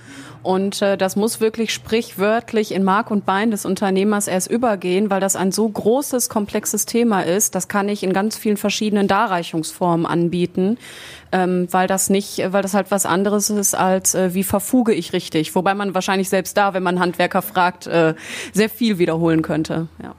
Und 0.47 0.81
äh, 0.81 0.97
das 0.97 1.17
muss 1.17 1.41
wirklich 1.41 1.75
sprichwörtlich 1.75 2.71
in 2.71 2.85
Mark 2.85 3.11
und 3.11 3.27
Bein 3.27 3.51
des 3.51 3.65
Unternehmers 3.65 4.29
erst 4.29 4.49
übergehen, 4.49 5.11
weil 5.11 5.19
das 5.19 5.35
ein 5.35 5.51
so 5.51 5.69
großes, 5.69 6.29
komplexes 6.29 6.87
Thema 6.87 7.23
ist. 7.23 7.57
Das 7.57 7.67
kann 7.67 7.89
ich 7.89 8.05
in 8.05 8.13
ganz 8.13 8.37
vielen 8.37 8.57
verschiedenen 8.57 9.09
Darreichungsformen 9.09 10.07
anbieten, 10.07 10.79
ähm, 11.33 11.67
weil 11.73 11.89
das 11.89 12.11
nicht, 12.11 12.41
weil 12.53 12.63
das 12.63 12.75
halt 12.75 12.93
was 12.93 13.07
anderes 13.07 13.51
ist 13.51 13.75
als 13.75 14.15
äh, 14.15 14.35
wie 14.35 14.45
verfuge 14.45 14.95
ich 14.95 15.13
richtig. 15.13 15.53
Wobei 15.57 15.75
man 15.75 15.95
wahrscheinlich 15.95 16.29
selbst 16.29 16.57
da, 16.57 16.75
wenn 16.75 16.85
man 16.85 17.01
Handwerker 17.01 17.43
fragt, 17.43 17.89
äh, 17.89 18.15
sehr 18.53 18.71
viel 18.71 18.99
wiederholen 18.99 19.43
könnte. 19.43 19.89
Ja. 20.01 20.15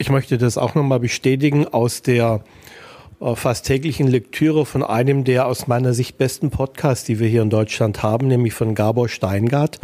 Ich 0.00 0.10
möchte 0.10 0.36
das 0.36 0.58
auch 0.58 0.74
nochmal 0.74 0.98
bestätigen 0.98 1.68
aus 1.68 2.02
der 2.02 2.42
fast 3.20 3.66
täglichen 3.66 4.06
Lektüre 4.06 4.64
von 4.64 4.84
einem 4.84 5.24
der 5.24 5.46
aus 5.46 5.66
meiner 5.66 5.92
Sicht 5.92 6.18
besten 6.18 6.50
Podcasts, 6.50 7.04
die 7.04 7.18
wir 7.18 7.26
hier 7.26 7.42
in 7.42 7.50
Deutschland 7.50 8.02
haben, 8.02 8.28
nämlich 8.28 8.54
von 8.54 8.76
Gabor 8.76 9.08
Steingart, 9.08 9.80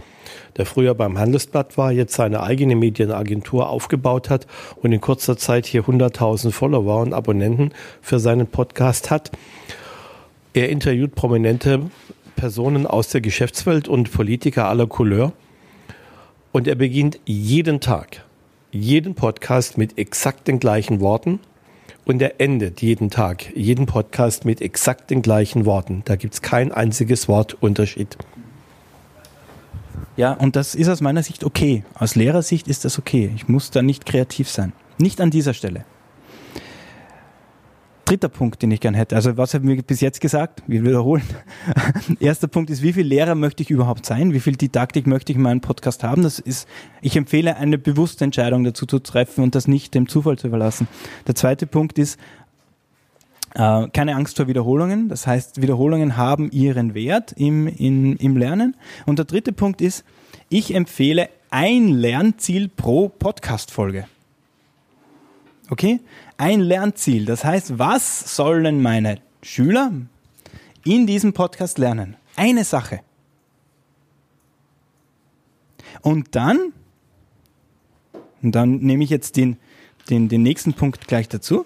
der 0.57 0.67
früher 0.67 0.95
beim 0.95 1.19
Handelsblatt 1.19 1.77
war, 1.77 1.91
jetzt 1.91 2.15
seine 2.15 2.45
eigene 2.45 2.77
Medienagentur 2.77 3.69
aufgebaut 3.69 4.31
hat 4.31 4.47
und 4.77 4.93
in 4.93 5.01
kurzer 5.01 5.37
Zeit 5.37 5.67
hier 5.67 5.83
100.000 5.83 6.53
Follower 6.53 7.01
und 7.01 7.13
Abonnenten 7.13 7.73
für 8.01 8.21
seinen 8.21 8.47
Podcast 8.47 9.11
hat. 9.11 9.33
Er 10.53 10.69
interviewt 10.69 11.17
prominente 11.17 11.91
Personen 12.37 12.87
aus 12.87 13.09
der 13.09 13.21
Geschäftswelt 13.21 13.89
und 13.89 14.13
Politiker 14.13 14.69
aller 14.69 14.87
Couleur. 14.87 15.33
Und 16.53 16.69
er 16.69 16.77
beginnt 16.77 17.19
jeden 17.25 17.81
Tag, 17.81 18.25
jeden 18.71 19.17
Podcast 19.17 19.77
mit 19.77 19.99
exakt 19.99 20.47
den 20.47 20.61
gleichen 20.61 21.01
Worten 21.01 21.41
und 22.05 22.21
er 22.21 22.41
endet 22.41 22.83
jeden 22.83 23.11
Tag, 23.11 23.55
jeden 23.57 23.87
Podcast 23.87 24.45
mit 24.45 24.61
exakt 24.61 25.11
den 25.11 25.23
gleichen 25.23 25.65
Worten. 25.65 26.03
Da 26.05 26.17
gibt 26.17 26.35
es 26.35 26.43
kein 26.43 26.73
einziges 26.73 27.29
Wort 27.29 27.55
Unterschied. 27.61 28.17
Ja, 30.17 30.33
und 30.33 30.57
das 30.57 30.75
ist 30.75 30.89
aus 30.89 31.01
meiner 31.01 31.23
Sicht 31.23 31.45
okay. 31.45 31.85
Aus 31.95 32.15
Lehrersicht 32.15 32.69
ist 32.69 32.85
das 32.85 32.99
okay. 32.99 33.31
Ich 33.35 33.49
muss 33.49 33.71
da 33.71 33.83
nicht 33.83 34.07
kreativ 34.07 34.49
sein. 34.49 34.73
Nicht 34.99 35.21
an 35.21 35.31
dieser 35.31 35.55
Stelle 35.55 35.85
dritter 38.05 38.29
Punkt, 38.29 38.63
den 38.63 38.71
ich 38.71 38.81
gern 38.81 38.95
hätte. 38.95 39.17
Also 39.17 39.37
was 39.37 39.55
haben 39.55 39.69
wir 39.69 39.83
bis 39.83 40.01
jetzt 40.01 40.21
gesagt? 40.21 40.63
Wir 40.67 40.85
wiederholen. 40.85 41.25
Erster 42.21 42.49
Punkt 42.49 42.71
ist, 42.71 42.83
wie 42.83 42.93
viel 42.93 43.07
Lehrer 43.07 43.35
möchte 43.35 43.63
ich 43.63 43.71
überhaupt 43.71 44.07
sein? 44.07 44.33
Wie 44.33 44.41
viel 44.41 44.57
Didaktik 44.57 45.07
möchte 45.07 45.33
ich 45.33 45.37
in 45.37 45.43
meinem 45.43 45.61
Podcast 45.61 46.05
haben? 46.05 46.23
Das 46.23 46.39
ist, 46.39 46.69
ich 47.01 47.17
empfehle 47.17 47.57
eine 47.57 47.79
bewusste 47.79 48.25
Entscheidung 48.25 48.65
dazu 48.65 48.87
zu 48.87 48.99
treffen 48.99 49.43
und 49.43 49.55
das 49.55 49.69
nicht 49.69 49.95
dem 49.95 50.09
Zufall 50.09 50.39
zu 50.39 50.47
überlassen. 50.47 50.89
Der 51.27 51.35
zweite 51.35 51.67
Punkt 51.67 51.99
ist, 51.99 52.19
äh, 53.55 53.89
keine 53.89 54.17
Angst 54.17 54.37
vor 54.37 54.49
Wiederholungen. 54.49 55.09
Das 55.09 55.27
heißt, 55.27 55.63
Wiederholungen 55.63 56.17
haben 56.17 56.51
ihren 56.51 56.95
Wert 56.95 57.33
im, 57.37 57.67
in, 57.67 58.17
im 58.17 58.37
Lernen. 58.37 58.77
Und 59.07 59.19
der 59.19 59.27
dritte 59.27 59.53
Punkt 59.53 59.81
ist, 59.81 60.05
ich 60.49 60.75
empfehle 60.75 61.29
ein 61.51 61.89
Lernziel 61.89 62.69
pro 62.69 63.09
Podcast-Folge. 63.09 64.07
Okay? 65.71 66.01
Ein 66.37 66.61
Lernziel. 66.61 67.25
Das 67.25 67.45
heißt, 67.45 67.79
was 67.79 68.37
sollen 68.37 68.83
meine 68.83 69.21
Schüler 69.43 69.93
in 70.85 71.07
diesem 71.07 71.33
Podcast 71.33 71.79
lernen? 71.79 72.17
Eine 72.37 72.65
Sache. 72.65 73.01
Und 76.03 76.35
dann, 76.35 76.73
und 78.43 78.55
dann 78.55 78.79
nehme 78.79 79.05
ich 79.05 79.11
jetzt 79.11 79.37
den, 79.37 79.57
den, 80.11 80.29
den 80.29 80.43
nächsten 80.43 80.75
Punkt 80.75 81.07
gleich 81.07 81.29
dazu, 81.29 81.65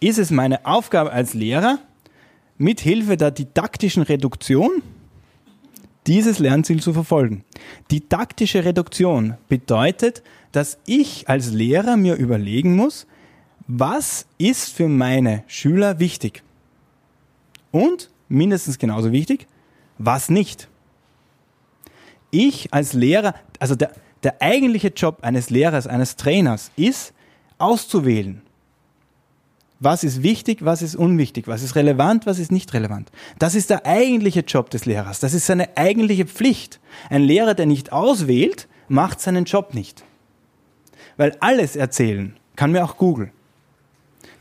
ist 0.00 0.18
es 0.18 0.30
meine 0.30 0.64
Aufgabe 0.66 1.12
als 1.12 1.34
Lehrer, 1.34 1.78
mit 2.58 2.80
Hilfe 2.80 3.16
der 3.16 3.30
didaktischen 3.32 4.02
Reduktion 4.02 4.82
dieses 6.06 6.38
Lernziel 6.38 6.80
zu 6.80 6.92
verfolgen. 6.92 7.44
Didaktische 7.90 8.64
Reduktion 8.64 9.34
bedeutet, 9.48 10.22
dass 10.52 10.78
ich 10.86 11.28
als 11.28 11.50
Lehrer 11.50 11.96
mir 11.96 12.14
überlegen 12.14 12.76
muss, 12.76 13.06
was 13.68 14.26
ist 14.38 14.72
für 14.72 14.88
meine 14.88 15.44
Schüler 15.46 15.98
wichtig? 15.98 16.42
Und 17.72 18.10
mindestens 18.28 18.78
genauso 18.78 19.12
wichtig, 19.12 19.46
was 19.98 20.28
nicht? 20.28 20.68
Ich 22.30 22.72
als 22.72 22.92
Lehrer, 22.92 23.34
also 23.58 23.74
der, 23.74 23.92
der 24.22 24.40
eigentliche 24.40 24.88
Job 24.88 25.18
eines 25.22 25.50
Lehrers, 25.50 25.86
eines 25.86 26.16
Trainers 26.16 26.70
ist 26.76 27.12
auszuwählen. 27.58 28.42
Was 29.78 30.04
ist 30.04 30.22
wichtig, 30.22 30.64
was 30.64 30.80
ist 30.80 30.96
unwichtig, 30.96 31.48
was 31.48 31.62
ist 31.62 31.76
relevant, 31.76 32.24
was 32.24 32.38
ist 32.38 32.50
nicht 32.50 32.72
relevant. 32.72 33.10
Das 33.38 33.54
ist 33.54 33.68
der 33.68 33.84
eigentliche 33.84 34.40
Job 34.40 34.70
des 34.70 34.86
Lehrers. 34.86 35.20
Das 35.20 35.34
ist 35.34 35.46
seine 35.46 35.76
eigentliche 35.76 36.24
Pflicht. 36.24 36.80
Ein 37.10 37.22
Lehrer, 37.22 37.52
der 37.52 37.66
nicht 37.66 37.92
auswählt, 37.92 38.68
macht 38.88 39.20
seinen 39.20 39.44
Job 39.44 39.74
nicht. 39.74 40.02
Weil 41.18 41.36
alles 41.40 41.76
erzählen 41.76 42.36
kann 42.54 42.72
mir 42.72 42.84
auch 42.84 42.96
Google. 42.96 43.32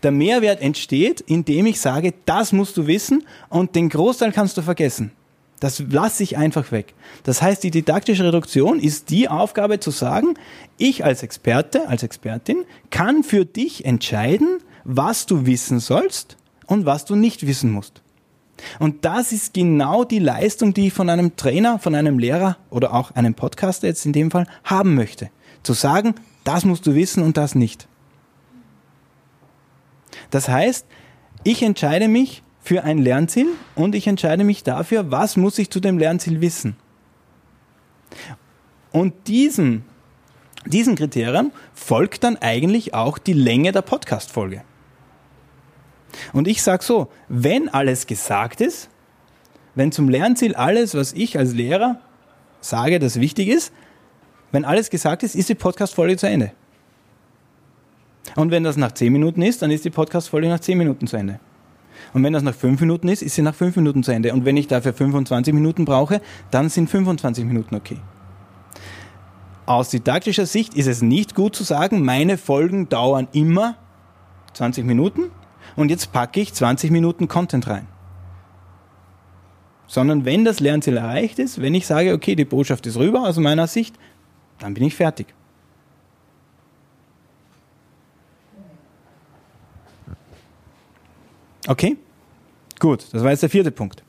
Der 0.06 0.12
Mehrwert 0.12 0.62
entsteht, 0.62 1.20
indem 1.22 1.66
ich 1.66 1.82
sage, 1.82 2.14
das 2.26 2.52
musst 2.52 2.78
du 2.78 2.86
wissen 2.86 3.26
und 3.50 3.74
den 3.74 3.90
Großteil 3.90 4.32
kannst 4.32 4.56
du 4.56 4.62
vergessen. 4.62 5.12
Das 5.60 5.80
lasse 5.80 6.22
ich 6.22 6.38
einfach 6.38 6.72
weg. 6.72 6.94
Das 7.24 7.42
heißt, 7.42 7.64
die 7.64 7.72
didaktische 7.72 8.24
Reduktion 8.24 8.80
ist 8.80 9.10
die 9.10 9.30
Aufgabe 9.30 9.80
zu 9.80 9.90
sagen, 9.90 10.36
ich 10.78 11.04
als 11.04 11.24
Experte, 11.24 11.88
als 11.88 12.04
Expertin 12.04 12.66
kann 12.92 13.24
für 13.24 13.46
dich 13.46 13.84
entscheiden, 13.84 14.60
was 14.84 15.26
du 15.26 15.48
wissen 15.48 15.80
sollst 15.80 16.38
und 16.68 16.86
was 16.86 17.06
du 17.06 17.16
nicht 17.16 17.48
wissen 17.48 17.72
musst. 17.72 18.04
Und 18.78 19.06
das 19.06 19.32
ist 19.32 19.56
genau 19.56 20.04
die 20.04 20.20
Leistung, 20.20 20.76
die 20.76 20.86
ich 20.86 20.94
von 20.94 21.10
einem 21.10 21.36
Trainer, 21.36 21.80
von 21.80 21.96
einem 21.96 22.20
Lehrer 22.20 22.58
oder 22.70 22.94
auch 22.94 23.10
einem 23.16 23.34
Podcaster 23.34 23.88
jetzt 23.88 24.06
in 24.06 24.14
dem 24.14 24.30
Fall 24.30 24.46
haben 24.64 24.94
möchte. 24.94 25.32
Zu 25.64 25.74
sagen, 25.74 26.14
das 26.44 26.64
musst 26.64 26.86
du 26.86 26.94
wissen 26.94 27.24
und 27.24 27.38
das 27.38 27.56
nicht. 27.56 27.88
Das 30.30 30.50
heißt, 30.50 30.86
ich 31.44 31.62
entscheide 31.62 32.08
mich 32.08 32.44
für 32.62 32.84
ein 32.84 32.98
Lernziel 32.98 33.48
und 33.76 33.94
ich 33.94 34.08
entscheide 34.08 34.44
mich 34.44 34.64
dafür, 34.64 35.12
was 35.12 35.38
muss 35.38 35.60
ich 35.60 35.70
zu 35.70 35.80
dem 35.80 35.98
Lernziel 35.98 36.42
wissen. 36.42 36.76
Und 38.92 39.14
diesen, 39.28 39.86
diesen 40.66 40.96
Kriterien 40.96 41.52
folgt 41.74 42.24
dann 42.24 42.38
eigentlich 42.38 42.94
auch 42.94 43.18
die 43.18 43.34
Länge 43.34 43.72
der 43.72 43.82
Podcast-Folge. 43.82 44.64
Und 46.34 46.48
ich 46.48 46.64
sage 46.64 46.84
so, 46.84 47.10
wenn 47.28 47.70
alles 47.70 48.08
gesagt 48.08 48.62
ist, 48.62 48.90
wenn 49.76 49.92
zum 49.92 50.10
Lernziel 50.10 50.56
alles, 50.56 50.96
was 50.96 51.14
ich 51.14 51.38
als 51.38 51.54
Lehrer 51.54 52.00
sage, 52.62 53.00
das 53.00 53.20
wichtig 53.20 53.50
ist, 53.50 53.74
wenn 54.52 54.66
alles 54.66 54.90
gesagt 54.90 55.24
ist, 55.24 55.36
ist 55.36 55.50
die 55.50 55.56
Podcast-Folge 55.56 56.18
zu 56.18 56.28
Ende. 56.28 56.54
Und 58.36 58.52
wenn 58.52 58.64
das 58.64 58.78
nach 58.78 58.92
10 58.92 59.14
Minuten 59.14 59.42
ist, 59.42 59.62
dann 59.62 59.72
ist 59.72 59.86
die 59.86 59.90
Podcast-Folge 59.90 60.50
nach 60.50 60.60
10 60.60 60.78
Minuten 60.78 61.08
zu 61.08 61.16
Ende. 61.18 61.40
Und 62.14 62.24
wenn 62.24 62.34
das 62.34 62.44
nach 62.44 62.54
5 62.54 62.80
Minuten 62.82 63.08
ist, 63.08 63.22
ist 63.22 63.36
sie 63.36 63.42
nach 63.42 63.56
5 63.56 63.76
Minuten 63.78 64.04
zu 64.04 64.12
Ende. 64.12 64.34
Und 64.34 64.46
wenn 64.46 64.58
ich 64.58 64.68
dafür 64.68 64.94
25 64.94 65.54
Minuten 65.54 65.86
brauche, 65.86 66.22
dann 66.52 66.70
sind 66.70 66.90
25 66.90 67.46
Minuten 67.46 67.76
okay. 67.76 67.98
Aus 69.66 69.90
didaktischer 69.90 70.46
Sicht 70.46 70.76
ist 70.76 70.88
es 70.88 71.02
nicht 71.02 71.34
gut 71.34 71.56
zu 71.56 71.64
sagen, 71.64 72.04
meine 72.04 72.38
Folgen 72.38 72.88
dauern 72.88 73.28
immer 73.32 73.76
20 74.54 74.86
Minuten 74.86 75.32
und 75.76 75.90
jetzt 75.90 76.12
packe 76.12 76.40
ich 76.40 76.54
20 76.54 76.92
Minuten 76.92 77.28
Content 77.28 77.68
rein. 77.68 77.88
Sondern 79.88 80.26
wenn 80.26 80.46
das 80.46 80.60
Lernziel 80.60 80.98
erreicht 80.98 81.40
ist, 81.40 81.62
wenn 81.62 81.74
ich 81.74 81.88
sage, 81.88 82.14
okay, 82.14 82.36
die 82.36 82.46
Botschaft 82.46 82.86
ist 82.86 82.98
rüber 82.98 83.24
aus 83.24 83.38
meiner 83.38 83.68
Sicht, 83.68 83.96
dann 84.60 84.74
bin 84.74 84.84
ich 84.84 84.96
fertig. 84.96 85.34
Okay? 91.68 91.98
Gut, 92.80 93.08
das 93.12 93.24
war 93.24 93.32
jetzt 93.32 93.42
der 93.42 93.50
vierte 93.50 93.72
Punkt. 93.72 94.04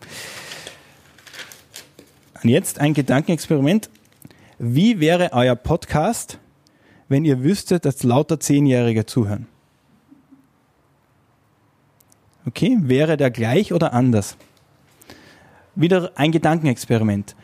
Und 2.42 2.50
jetzt 2.50 2.80
ein 2.80 2.94
Gedankenexperiment. 2.94 3.90
Wie 4.58 5.00
wäre 5.00 5.32
euer 5.32 5.56
Podcast, 5.56 6.38
wenn 7.08 7.24
ihr 7.24 7.42
wüsstet, 7.42 7.84
dass 7.84 8.02
lauter 8.02 8.40
Zehnjährige 8.40 9.06
zuhören? 9.06 9.46
Okay, 12.46 12.76
wäre 12.80 13.16
der 13.16 13.30
gleich 13.30 13.72
oder 13.72 13.92
anders? 13.92 14.36
Wieder 15.74 16.12
ein 16.14 16.32
Gedankenexperiment. 16.32 17.34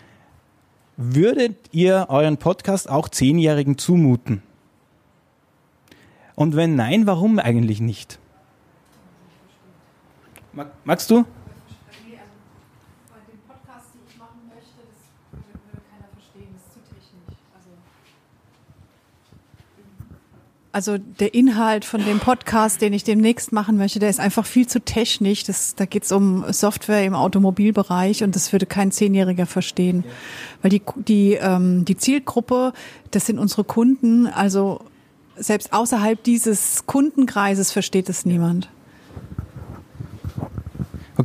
Würdet 0.97 1.57
ihr 1.73 2.07
euren 2.09 2.37
Podcast 2.37 2.89
auch 2.89 3.09
Zehnjährigen 3.09 3.79
zumuten? 3.79 4.43
Und 6.35 6.55
wenn 6.55 6.77
nein, 6.77 7.07
warum 7.07 7.39
eigentlich 7.39 7.81
nicht? 7.81 8.19
Mag, 10.53 10.71
magst 10.85 11.11
du? 11.11 11.25
also 20.73 20.97
der 20.97 21.35
Inhalt 21.35 21.85
von 21.85 22.05
dem 22.05 22.19
Podcast, 22.19 22.81
den 22.81 22.93
ich 22.93 23.05
demnächst 23.05 23.53
machen 23.53 23.77
möchte, 23.77 23.99
der 23.99 24.09
ist 24.09 24.21
einfach 24.21 24.47
viel 24.47 24.67
zu 24.67 24.81
technisch. 24.81 25.45
Das, 25.45 25.75
da 25.75 25.85
geht 25.85 26.05
es 26.05 26.13
um 26.13 26.51
Software 26.51 27.05
im 27.05 27.15
Automobilbereich 27.15 28.25
und 28.25 28.35
das 28.35 28.53
würde 28.53 28.67
kein 28.67 28.91
Zehnjähriger 28.91 29.47
verstehen. 29.47 30.05
Ja. 30.07 30.13
Weil 30.63 30.71
die, 30.71 30.83
die, 30.97 31.35
ähm, 31.35 31.85
die 31.85 31.97
Zielgruppe, 31.97 32.73
das 33.11 33.27
sind 33.27 33.39
unsere 33.39 33.65
Kunden, 33.65 34.27
also 34.27 34.81
selbst 35.37 35.73
außerhalb 35.73 36.23
dieses 36.23 36.87
Kundenkreises 36.87 37.71
versteht 37.71 38.09
es 38.09 38.25
niemand. 38.25 38.69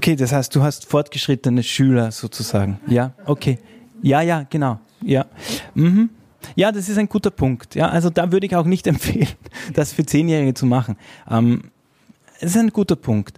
Okay, 0.07 0.15
das 0.15 0.31
heißt, 0.31 0.55
du 0.55 0.63
hast 0.63 0.85
fortgeschrittene 0.85 1.63
Schüler 1.63 2.13
sozusagen. 2.13 2.79
Ja, 2.87 3.11
okay. 3.25 3.59
Ja, 4.01 4.21
ja, 4.21 4.47
genau. 4.49 4.79
Ja. 5.01 5.25
Mhm. 5.73 6.11
Ja, 6.55 6.71
das 6.71 6.87
ist 6.87 6.97
ein 6.97 7.09
guter 7.09 7.29
Punkt. 7.29 7.75
Ja, 7.75 7.89
also 7.89 8.09
da 8.09 8.31
würde 8.31 8.45
ich 8.45 8.55
auch 8.55 8.63
nicht 8.63 8.87
empfehlen, 8.87 9.27
das 9.73 9.91
für 9.91 10.05
Zehnjährige 10.05 10.53
zu 10.53 10.65
machen. 10.65 10.95
Ähm, 11.29 11.71
das 12.39 12.51
ist 12.51 12.57
ein 12.57 12.69
guter 12.69 12.95
Punkt. 12.95 13.37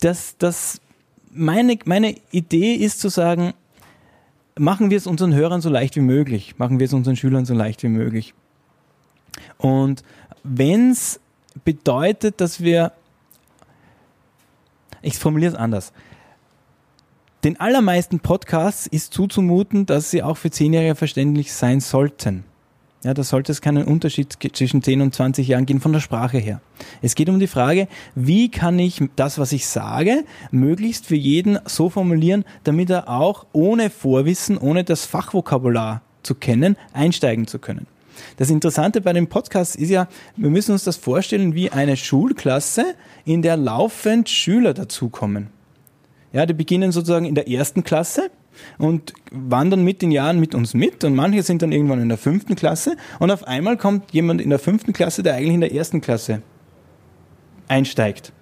Das, 0.00 0.36
das, 0.38 0.80
meine, 1.32 1.80
meine 1.84 2.14
Idee 2.30 2.74
ist 2.74 3.00
zu 3.00 3.08
sagen, 3.08 3.54
machen 4.56 4.90
wir 4.90 4.98
es 4.98 5.08
unseren 5.08 5.34
Hörern 5.34 5.60
so 5.60 5.68
leicht 5.68 5.96
wie 5.96 6.00
möglich, 6.00 6.58
machen 6.58 6.78
wir 6.78 6.86
es 6.86 6.92
unseren 6.92 7.16
Schülern 7.16 7.44
so 7.44 7.54
leicht 7.54 7.82
wie 7.82 7.88
möglich. 7.88 8.34
Und 9.58 10.04
wenn 10.44 10.92
es 10.92 11.18
bedeutet, 11.64 12.40
dass 12.40 12.60
wir, 12.60 12.92
ich 15.04 15.18
formuliere 15.18 15.52
es 15.52 15.58
anders, 15.58 15.92
den 17.44 17.60
allermeisten 17.60 18.20
Podcasts 18.20 18.86
ist 18.86 19.12
zuzumuten, 19.12 19.84
dass 19.84 20.10
sie 20.10 20.22
auch 20.22 20.38
für 20.38 20.50
Zehnjährige 20.50 20.94
verständlich 20.94 21.52
sein 21.52 21.80
sollten. 21.80 22.44
Ja, 23.04 23.12
da 23.12 23.22
sollte 23.22 23.52
es 23.52 23.60
keinen 23.60 23.84
Unterschied 23.84 24.38
zwischen 24.54 24.82
10 24.82 25.02
und 25.02 25.14
20 25.14 25.46
Jahren 25.46 25.66
gehen 25.66 25.82
von 25.82 25.92
der 25.92 26.00
Sprache 26.00 26.38
her. 26.38 26.62
Es 27.02 27.14
geht 27.14 27.28
um 27.28 27.38
die 27.38 27.46
Frage, 27.46 27.86
wie 28.14 28.50
kann 28.50 28.78
ich 28.78 29.02
das, 29.14 29.38
was 29.38 29.52
ich 29.52 29.66
sage, 29.66 30.24
möglichst 30.50 31.04
für 31.04 31.16
jeden 31.16 31.58
so 31.66 31.90
formulieren, 31.90 32.46
damit 32.64 32.88
er 32.88 33.10
auch 33.10 33.44
ohne 33.52 33.90
Vorwissen, 33.90 34.56
ohne 34.56 34.84
das 34.84 35.04
Fachvokabular 35.04 36.00
zu 36.22 36.34
kennen, 36.34 36.78
einsteigen 36.94 37.46
zu 37.46 37.58
können. 37.58 37.86
Das 38.36 38.50
Interessante 38.50 39.00
bei 39.00 39.12
dem 39.12 39.28
Podcast 39.28 39.76
ist 39.76 39.90
ja, 39.90 40.08
wir 40.36 40.50
müssen 40.50 40.72
uns 40.72 40.84
das 40.84 40.96
vorstellen 40.96 41.54
wie 41.54 41.70
eine 41.70 41.96
Schulklasse, 41.96 42.94
in 43.24 43.42
der 43.42 43.56
laufend 43.56 44.28
Schüler 44.28 44.74
dazukommen. 44.74 45.48
Ja, 46.32 46.46
die 46.46 46.54
beginnen 46.54 46.92
sozusagen 46.92 47.26
in 47.26 47.34
der 47.34 47.48
ersten 47.48 47.84
Klasse 47.84 48.30
und 48.78 49.12
wandern 49.30 49.84
mit 49.84 50.02
den 50.02 50.10
Jahren 50.10 50.40
mit 50.40 50.54
uns 50.54 50.74
mit 50.74 51.04
und 51.04 51.14
manche 51.14 51.42
sind 51.42 51.62
dann 51.62 51.72
irgendwann 51.72 52.02
in 52.02 52.08
der 52.08 52.18
fünften 52.18 52.56
Klasse 52.56 52.96
und 53.18 53.30
auf 53.30 53.46
einmal 53.46 53.76
kommt 53.76 54.12
jemand 54.12 54.40
in 54.40 54.50
der 54.50 54.58
fünften 54.58 54.92
Klasse, 54.92 55.22
der 55.22 55.34
eigentlich 55.34 55.54
in 55.54 55.60
der 55.60 55.74
ersten 55.74 56.00
Klasse 56.00 56.42
einsteigt. 57.68 58.33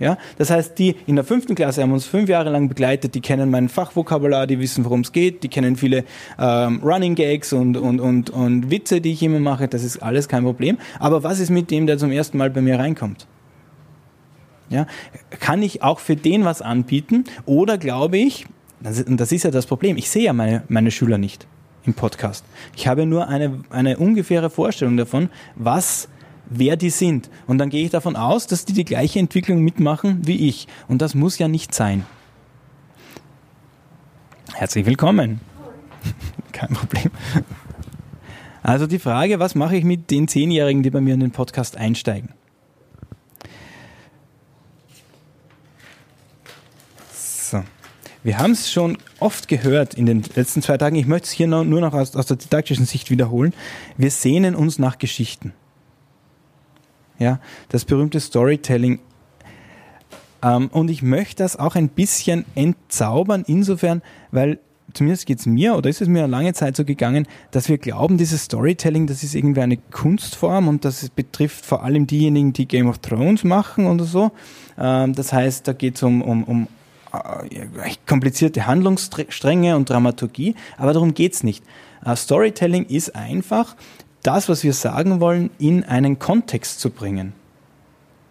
Ja, 0.00 0.16
das 0.38 0.50
heißt, 0.50 0.78
die 0.78 0.96
in 1.06 1.16
der 1.16 1.24
fünften 1.26 1.54
Klasse 1.54 1.82
haben 1.82 1.92
uns 1.92 2.06
fünf 2.06 2.30
Jahre 2.30 2.48
lang 2.48 2.70
begleitet, 2.70 3.14
die 3.14 3.20
kennen 3.20 3.50
mein 3.50 3.68
Fachvokabular, 3.68 4.46
die 4.46 4.58
wissen, 4.58 4.82
worum 4.86 5.00
es 5.00 5.12
geht, 5.12 5.42
die 5.42 5.48
kennen 5.48 5.76
viele 5.76 6.04
ähm, 6.38 6.80
Running 6.82 7.14
Gags 7.14 7.52
und, 7.52 7.76
und, 7.76 8.00
und, 8.00 8.30
und 8.30 8.70
Witze, 8.70 9.02
die 9.02 9.12
ich 9.12 9.22
immer 9.22 9.40
mache, 9.40 9.68
das 9.68 9.84
ist 9.84 10.02
alles 10.02 10.26
kein 10.26 10.42
Problem. 10.42 10.78
Aber 10.98 11.22
was 11.22 11.38
ist 11.38 11.50
mit 11.50 11.70
dem, 11.70 11.86
der 11.86 11.98
zum 11.98 12.10
ersten 12.12 12.38
Mal 12.38 12.48
bei 12.48 12.62
mir 12.62 12.78
reinkommt? 12.78 13.26
Ja, 14.70 14.86
kann 15.38 15.62
ich 15.62 15.82
auch 15.82 15.98
für 15.98 16.16
den 16.16 16.46
was 16.46 16.62
anbieten 16.62 17.24
oder 17.44 17.76
glaube 17.76 18.16
ich, 18.16 18.46
und 19.06 19.20
das 19.20 19.32
ist 19.32 19.42
ja 19.42 19.50
das 19.50 19.66
Problem, 19.66 19.98
ich 19.98 20.08
sehe 20.08 20.22
ja 20.22 20.32
meine, 20.32 20.62
meine 20.68 20.90
Schüler 20.90 21.18
nicht 21.18 21.46
im 21.84 21.92
Podcast. 21.92 22.46
Ich 22.74 22.86
habe 22.86 23.04
nur 23.04 23.28
eine, 23.28 23.60
eine 23.68 23.98
ungefähre 23.98 24.48
Vorstellung 24.48 24.96
davon, 24.96 25.28
was 25.56 26.08
wer 26.50 26.76
die 26.76 26.90
sind. 26.90 27.30
Und 27.46 27.58
dann 27.58 27.70
gehe 27.70 27.84
ich 27.84 27.90
davon 27.90 28.16
aus, 28.16 28.46
dass 28.46 28.66
die 28.66 28.74
die 28.74 28.84
gleiche 28.84 29.18
Entwicklung 29.18 29.62
mitmachen 29.62 30.26
wie 30.26 30.48
ich. 30.48 30.68
Und 30.88 31.00
das 31.00 31.14
muss 31.14 31.38
ja 31.38 31.48
nicht 31.48 31.74
sein. 31.74 32.04
Herzlich 34.52 34.84
willkommen. 34.84 35.40
Kein 36.52 36.70
Problem. 36.70 37.10
Also 38.62 38.86
die 38.86 38.98
Frage, 38.98 39.38
was 39.38 39.54
mache 39.54 39.76
ich 39.76 39.84
mit 39.84 40.10
den 40.10 40.28
Zehnjährigen, 40.28 40.82
die 40.82 40.90
bei 40.90 41.00
mir 41.00 41.14
in 41.14 41.20
den 41.20 41.30
Podcast 41.30 41.78
einsteigen? 41.78 42.34
Wir 48.22 48.38
haben 48.38 48.52
es 48.52 48.70
schon 48.70 48.98
oft 49.18 49.48
gehört 49.48 49.94
in 49.94 50.04
den 50.04 50.22
letzten 50.34 50.60
zwei 50.60 50.76
Tagen. 50.76 50.96
Ich 50.96 51.06
möchte 51.06 51.24
es 51.24 51.30
hier 51.30 51.46
nur 51.46 51.64
noch 51.64 51.94
aus, 51.94 52.14
aus 52.14 52.26
der 52.26 52.36
didaktischen 52.36 52.84
Sicht 52.84 53.10
wiederholen. 53.10 53.54
Wir 53.96 54.10
sehnen 54.10 54.54
uns 54.54 54.78
nach 54.78 54.98
Geschichten. 54.98 55.54
Ja, 57.20 57.38
das 57.68 57.84
berühmte 57.84 58.18
Storytelling. 58.18 58.98
Ähm, 60.42 60.68
und 60.72 60.90
ich 60.90 61.02
möchte 61.02 61.42
das 61.42 61.56
auch 61.56 61.76
ein 61.76 61.88
bisschen 61.88 62.46
entzaubern, 62.54 63.44
insofern, 63.46 64.02
weil 64.32 64.58
zumindest 64.94 65.26
geht 65.26 65.38
es 65.38 65.46
mir 65.46 65.76
oder 65.76 65.90
ist 65.90 66.00
es 66.00 66.08
mir 66.08 66.26
lange 66.26 66.54
Zeit 66.54 66.76
so 66.76 66.84
gegangen, 66.84 67.28
dass 67.50 67.68
wir 67.68 67.78
glauben, 67.78 68.16
dieses 68.16 68.44
Storytelling, 68.44 69.06
das 69.06 69.22
ist 69.22 69.34
irgendwie 69.34 69.60
eine 69.60 69.76
Kunstform 69.76 70.66
und 70.66 70.84
das 70.84 71.10
betrifft 71.10 71.64
vor 71.64 71.84
allem 71.84 72.06
diejenigen, 72.06 72.54
die 72.54 72.66
Game 72.66 72.88
of 72.88 72.98
Thrones 72.98 73.44
machen 73.44 73.86
oder 73.86 74.04
so. 74.04 74.32
Ähm, 74.78 75.14
das 75.14 75.32
heißt, 75.32 75.68
da 75.68 75.74
geht 75.74 75.96
es 75.96 76.02
um, 76.02 76.22
um, 76.22 76.44
um 76.44 76.68
äh, 77.12 77.66
komplizierte 78.06 78.66
Handlungsstränge 78.66 79.76
und 79.76 79.90
Dramaturgie, 79.90 80.54
aber 80.78 80.94
darum 80.94 81.12
geht's 81.12 81.42
nicht. 81.42 81.62
Uh, 82.04 82.16
Storytelling 82.16 82.86
ist 82.86 83.14
einfach, 83.14 83.76
das, 84.22 84.48
was 84.48 84.64
wir 84.64 84.74
sagen 84.74 85.20
wollen, 85.20 85.50
in 85.58 85.84
einen 85.84 86.18
Kontext 86.18 86.80
zu 86.80 86.90
bringen. 86.90 87.32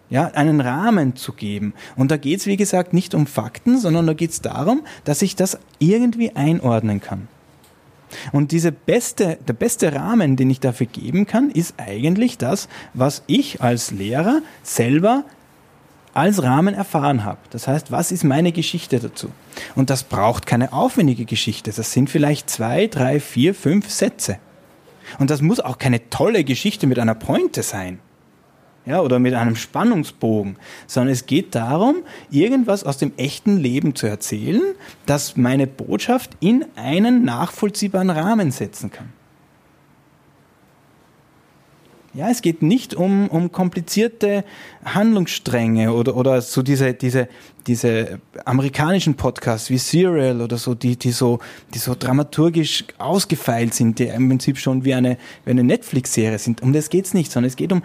Ja, 0.08 0.26
einen 0.26 0.60
Rahmen 0.60 1.14
zu 1.14 1.32
geben. 1.32 1.72
Und 1.96 2.10
da 2.10 2.16
geht's 2.16 2.46
wie 2.46 2.56
gesagt, 2.56 2.92
nicht 2.92 3.14
um 3.14 3.26
Fakten, 3.26 3.78
sondern 3.78 4.06
da 4.06 4.12
geht's 4.12 4.40
darum, 4.40 4.82
dass 5.04 5.22
ich 5.22 5.36
das 5.36 5.58
irgendwie 5.78 6.34
einordnen 6.34 7.00
kann. 7.00 7.28
Und 8.32 8.50
diese 8.50 8.72
beste, 8.72 9.38
der 9.46 9.52
beste 9.52 9.94
Rahmen, 9.94 10.36
den 10.36 10.50
ich 10.50 10.58
dafür 10.58 10.86
geben 10.86 11.26
kann, 11.26 11.50
ist 11.50 11.74
eigentlich 11.76 12.38
das, 12.38 12.68
was 12.92 13.22
ich 13.28 13.60
als 13.60 13.92
Lehrer 13.92 14.42
selber 14.64 15.24
als 16.12 16.42
Rahmen 16.42 16.74
erfahren 16.74 17.24
habe. 17.24 17.38
Das 17.50 17.68
heißt, 17.68 17.92
was 17.92 18.10
ist 18.10 18.24
meine 18.24 18.50
Geschichte 18.50 18.98
dazu? 18.98 19.30
Und 19.76 19.90
das 19.90 20.02
braucht 20.02 20.44
keine 20.44 20.72
aufwendige 20.72 21.24
Geschichte. 21.24 21.72
Das 21.72 21.92
sind 21.92 22.10
vielleicht 22.10 22.50
zwei, 22.50 22.88
drei, 22.88 23.20
vier, 23.20 23.54
fünf 23.54 23.88
Sätze. 23.88 24.38
Und 25.18 25.30
das 25.30 25.42
muss 25.42 25.60
auch 25.60 25.78
keine 25.78 26.10
tolle 26.10 26.44
Geschichte 26.44 26.86
mit 26.86 26.98
einer 26.98 27.14
Pointe 27.14 27.62
sein. 27.62 27.98
Ja, 28.86 29.02
oder 29.02 29.18
mit 29.18 29.34
einem 29.34 29.56
Spannungsbogen, 29.56 30.56
sondern 30.86 31.12
es 31.12 31.26
geht 31.26 31.54
darum, 31.54 31.96
irgendwas 32.30 32.82
aus 32.82 32.96
dem 32.96 33.12
echten 33.18 33.58
Leben 33.58 33.94
zu 33.94 34.06
erzählen, 34.06 34.62
das 35.04 35.36
meine 35.36 35.66
Botschaft 35.66 36.30
in 36.40 36.64
einen 36.76 37.24
nachvollziehbaren 37.24 38.08
Rahmen 38.08 38.50
setzen 38.50 38.90
kann. 38.90 39.12
Ja, 42.12 42.28
es 42.28 42.42
geht 42.42 42.60
nicht 42.60 42.94
um, 42.94 43.28
um 43.28 43.52
komplizierte 43.52 44.44
Handlungsstränge 44.84 45.92
oder, 45.92 46.16
oder 46.16 46.42
so 46.42 46.60
diese, 46.60 46.92
diese, 46.92 47.28
diese 47.68 48.18
amerikanischen 48.44 49.14
Podcasts 49.14 49.70
wie 49.70 49.78
Serial 49.78 50.40
oder 50.40 50.58
so, 50.58 50.74
die, 50.74 50.96
die 50.96 51.12
so, 51.12 51.38
die 51.72 51.78
so 51.78 51.94
dramaturgisch 51.96 52.84
ausgefeilt 52.98 53.74
sind, 53.74 54.00
die 54.00 54.06
im 54.06 54.28
Prinzip 54.28 54.58
schon 54.58 54.84
wie 54.84 54.94
eine, 54.94 55.18
wie 55.44 55.52
eine 55.52 55.62
Netflix-Serie 55.62 56.40
sind. 56.40 56.62
Um 56.62 56.72
das 56.72 56.90
geht's 56.90 57.14
nicht, 57.14 57.30
sondern 57.30 57.46
es 57.48 57.54
geht 57.54 57.72
um 57.72 57.82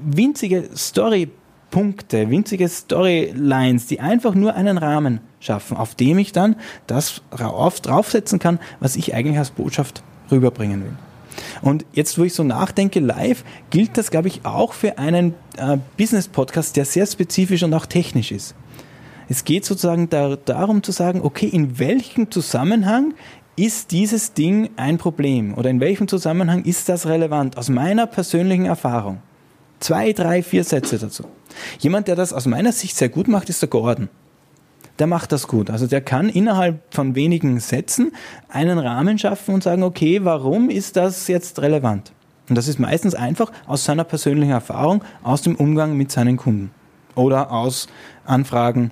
winzige 0.00 0.70
Storypunkte, 0.74 2.30
winzige 2.30 2.70
Storylines, 2.70 3.86
die 3.86 4.00
einfach 4.00 4.34
nur 4.34 4.54
einen 4.54 4.78
Rahmen 4.78 5.20
schaffen, 5.40 5.76
auf 5.76 5.94
dem 5.94 6.16
ich 6.16 6.32
dann 6.32 6.56
das 6.86 7.20
draufsetzen 7.30 8.38
kann, 8.38 8.60
was 8.80 8.96
ich 8.96 9.14
eigentlich 9.14 9.36
als 9.36 9.50
Botschaft 9.50 10.02
rüberbringen 10.30 10.84
will. 10.84 10.96
Und 11.62 11.84
jetzt, 11.92 12.18
wo 12.18 12.24
ich 12.24 12.34
so 12.34 12.44
nachdenke, 12.44 13.00
live, 13.00 13.44
gilt 13.70 13.96
das, 13.96 14.10
glaube 14.10 14.28
ich, 14.28 14.44
auch 14.44 14.72
für 14.72 14.98
einen 14.98 15.34
äh, 15.56 15.78
Business-Podcast, 15.96 16.76
der 16.76 16.84
sehr 16.84 17.06
spezifisch 17.06 17.62
und 17.62 17.74
auch 17.74 17.86
technisch 17.86 18.32
ist. 18.32 18.54
Es 19.28 19.44
geht 19.44 19.64
sozusagen 19.64 20.08
da, 20.08 20.36
darum 20.36 20.82
zu 20.82 20.92
sagen, 20.92 21.20
okay, 21.22 21.46
in 21.46 21.78
welchem 21.78 22.30
Zusammenhang 22.30 23.14
ist 23.56 23.90
dieses 23.90 24.32
Ding 24.34 24.70
ein 24.76 24.98
Problem 24.98 25.54
oder 25.54 25.68
in 25.68 25.80
welchem 25.80 26.08
Zusammenhang 26.08 26.64
ist 26.64 26.88
das 26.88 27.06
relevant 27.06 27.58
aus 27.58 27.68
meiner 27.68 28.06
persönlichen 28.06 28.66
Erfahrung? 28.66 29.18
Zwei, 29.80 30.12
drei, 30.12 30.42
vier 30.42 30.64
Sätze 30.64 30.98
dazu. 30.98 31.24
Jemand, 31.78 32.08
der 32.08 32.16
das 32.16 32.32
aus 32.32 32.46
meiner 32.46 32.72
Sicht 32.72 32.96
sehr 32.96 33.08
gut 33.08 33.28
macht, 33.28 33.48
ist 33.48 33.60
der 33.62 33.68
Gordon 33.68 34.08
der 34.98 35.06
macht 35.06 35.32
das 35.32 35.46
gut. 35.46 35.70
Also 35.70 35.86
der 35.86 36.00
kann 36.00 36.28
innerhalb 36.28 36.80
von 36.94 37.14
wenigen 37.14 37.60
Sätzen 37.60 38.12
einen 38.48 38.78
Rahmen 38.78 39.18
schaffen 39.18 39.54
und 39.54 39.62
sagen, 39.62 39.82
okay, 39.82 40.24
warum 40.24 40.70
ist 40.70 40.96
das 40.96 41.28
jetzt 41.28 41.60
relevant? 41.60 42.12
Und 42.48 42.56
das 42.56 42.66
ist 42.66 42.78
meistens 42.78 43.14
einfach 43.14 43.52
aus 43.66 43.84
seiner 43.84 44.04
persönlichen 44.04 44.52
Erfahrung, 44.52 45.04
aus 45.22 45.42
dem 45.42 45.54
Umgang 45.54 45.96
mit 45.96 46.10
seinen 46.10 46.36
Kunden 46.36 46.70
oder 47.14 47.50
aus 47.52 47.88
Anfragen, 48.24 48.90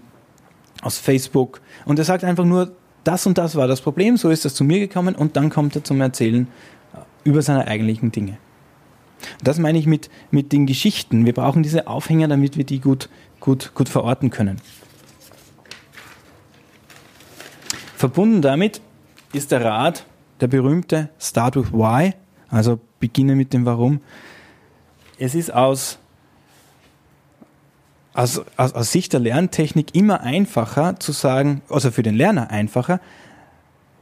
aus 0.82 0.98
Facebook. 0.98 1.60
Und 1.86 1.98
er 1.98 2.04
sagt 2.04 2.22
einfach 2.22 2.44
nur, 2.44 2.72
das 3.04 3.26
und 3.26 3.38
das 3.38 3.54
war 3.54 3.66
das 3.66 3.80
Problem, 3.80 4.16
so 4.16 4.30
ist 4.30 4.44
das 4.44 4.54
zu 4.54 4.64
mir 4.64 4.80
gekommen 4.80 5.14
und 5.14 5.36
dann 5.36 5.48
kommt 5.48 5.76
er 5.76 5.84
zum 5.84 6.00
Erzählen 6.00 6.48
über 7.24 7.40
seine 7.40 7.66
eigentlichen 7.66 8.12
Dinge. 8.12 8.38
Das 9.42 9.58
meine 9.58 9.78
ich 9.78 9.86
mit, 9.86 10.10
mit 10.30 10.52
den 10.52 10.66
Geschichten. 10.66 11.24
Wir 11.24 11.32
brauchen 11.32 11.62
diese 11.62 11.86
Aufhänger, 11.86 12.28
damit 12.28 12.56
wir 12.56 12.64
die 12.64 12.80
gut, 12.80 13.08
gut, 13.40 13.72
gut 13.74 13.88
verorten 13.88 14.30
können. 14.30 14.60
Verbunden 17.96 18.42
damit 18.42 18.82
ist 19.32 19.52
der 19.52 19.64
Rat, 19.64 20.04
der 20.40 20.48
berühmte 20.48 21.08
Start 21.18 21.56
with 21.56 21.72
Why, 21.72 22.12
also 22.50 22.78
beginne 23.00 23.34
mit 23.34 23.54
dem 23.54 23.64
Warum. 23.64 24.02
Es 25.18 25.34
ist 25.34 25.50
aus, 25.50 25.98
aus, 28.12 28.44
aus, 28.58 28.92
Sicht 28.92 29.14
der 29.14 29.20
Lerntechnik 29.20 29.94
immer 29.94 30.20
einfacher 30.20 31.00
zu 31.00 31.12
sagen, 31.12 31.62
also 31.70 31.90
für 31.90 32.02
den 32.02 32.14
Lerner 32.14 32.50
einfacher, 32.50 33.00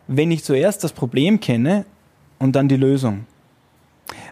wenn 0.09 0.33
ich 0.33 0.42
zuerst 0.42 0.83
das 0.83 0.92
Problem 0.92 1.38
kenne 1.38 1.87
und 2.40 2.57
dann 2.57 2.66
die 2.66 2.76
Lösung. 2.76 3.26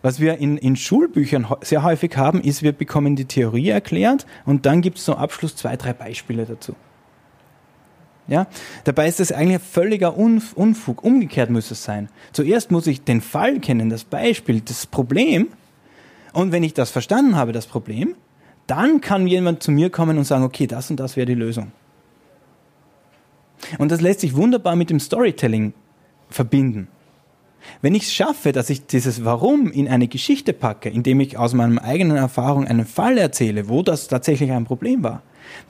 Was 0.02 0.18
wir 0.18 0.38
in, 0.38 0.58
in 0.58 0.74
Schulbüchern 0.74 1.46
sehr 1.60 1.84
häufig 1.84 2.16
haben, 2.16 2.40
ist, 2.40 2.64
wir 2.64 2.72
bekommen 2.72 3.14
die 3.14 3.26
Theorie 3.26 3.68
erklärt 3.68 4.26
und 4.44 4.66
dann 4.66 4.80
gibt 4.80 4.98
es 4.98 5.04
zum 5.04 5.14
Abschluss 5.14 5.54
zwei, 5.54 5.76
drei 5.76 5.92
Beispiele 5.92 6.46
dazu. 6.46 6.74
Ja? 8.28 8.46
Dabei 8.84 9.08
ist 9.08 9.20
das 9.20 9.32
eigentlich 9.32 9.56
ein 9.56 9.60
völliger 9.60 10.16
Unfug. 10.16 11.04
Umgekehrt 11.04 11.50
muss 11.50 11.70
es 11.70 11.82
sein. 11.82 12.08
Zuerst 12.32 12.70
muss 12.70 12.86
ich 12.86 13.02
den 13.02 13.20
Fall 13.20 13.60
kennen, 13.60 13.90
das 13.90 14.04
Beispiel, 14.04 14.60
das 14.60 14.86
Problem. 14.86 15.48
Und 16.32 16.52
wenn 16.52 16.62
ich 16.62 16.74
das 16.74 16.90
verstanden 16.90 17.36
habe, 17.36 17.52
das 17.52 17.66
Problem, 17.66 18.14
dann 18.66 19.00
kann 19.00 19.26
jemand 19.26 19.62
zu 19.62 19.70
mir 19.70 19.90
kommen 19.90 20.18
und 20.18 20.24
sagen, 20.24 20.44
okay, 20.44 20.66
das 20.66 20.90
und 20.90 20.98
das 20.98 21.16
wäre 21.16 21.26
die 21.26 21.34
Lösung. 21.34 21.72
Und 23.78 23.90
das 23.92 24.00
lässt 24.00 24.20
sich 24.20 24.34
wunderbar 24.34 24.76
mit 24.76 24.90
dem 24.90 25.00
Storytelling 25.00 25.74
verbinden. 26.30 26.88
Wenn 27.80 27.94
ich 27.94 28.04
es 28.04 28.12
schaffe, 28.12 28.52
dass 28.52 28.70
ich 28.70 28.86
dieses 28.86 29.24
Warum 29.24 29.70
in 29.70 29.88
eine 29.88 30.08
Geschichte 30.08 30.52
packe, 30.52 30.88
indem 30.88 31.20
ich 31.20 31.38
aus 31.38 31.54
meiner 31.54 31.82
eigenen 31.82 32.16
Erfahrung 32.16 32.66
einen 32.66 32.86
Fall 32.86 33.18
erzähle, 33.18 33.68
wo 33.68 33.82
das 33.82 34.08
tatsächlich 34.08 34.50
ein 34.50 34.64
Problem 34.64 35.04
war, 35.04 35.22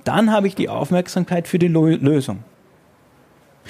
dann 0.04 0.30
habe 0.32 0.46
ich 0.46 0.54
die 0.54 0.68
Aufmerksamkeit 0.68 1.48
für 1.48 1.58
die 1.58 1.68
Lösung. 1.68 2.44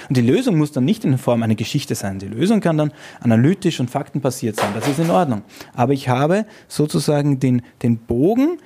Und 0.09 0.17
die 0.17 0.21
Lösung 0.21 0.57
muss 0.57 0.71
dann 0.71 0.85
nicht 0.85 1.05
in 1.05 1.17
Form 1.17 1.43
einer 1.43 1.55
Geschichte 1.55 1.95
sein. 1.95 2.19
Die 2.19 2.27
Lösung 2.27 2.61
kann 2.61 2.77
dann 2.77 2.91
analytisch 3.21 3.79
und 3.79 3.89
faktenbasiert 3.89 4.55
sein. 4.55 4.71
Das 4.73 4.87
ist 4.87 4.99
in 4.99 5.09
Ordnung. 5.09 5.43
Aber 5.73 5.93
ich 5.93 6.09
habe 6.09 6.45
sozusagen 6.67 7.39
den, 7.39 7.61
den 7.83 7.97
Bogen, 7.97 8.57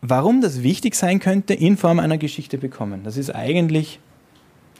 warum 0.00 0.40
das 0.40 0.62
wichtig 0.62 0.94
sein 0.94 1.18
könnte, 1.18 1.54
in 1.54 1.76
Form 1.76 1.98
einer 1.98 2.18
Geschichte 2.18 2.58
bekommen. 2.58 3.02
Das 3.04 3.16
ist 3.16 3.34
eigentlich 3.34 4.00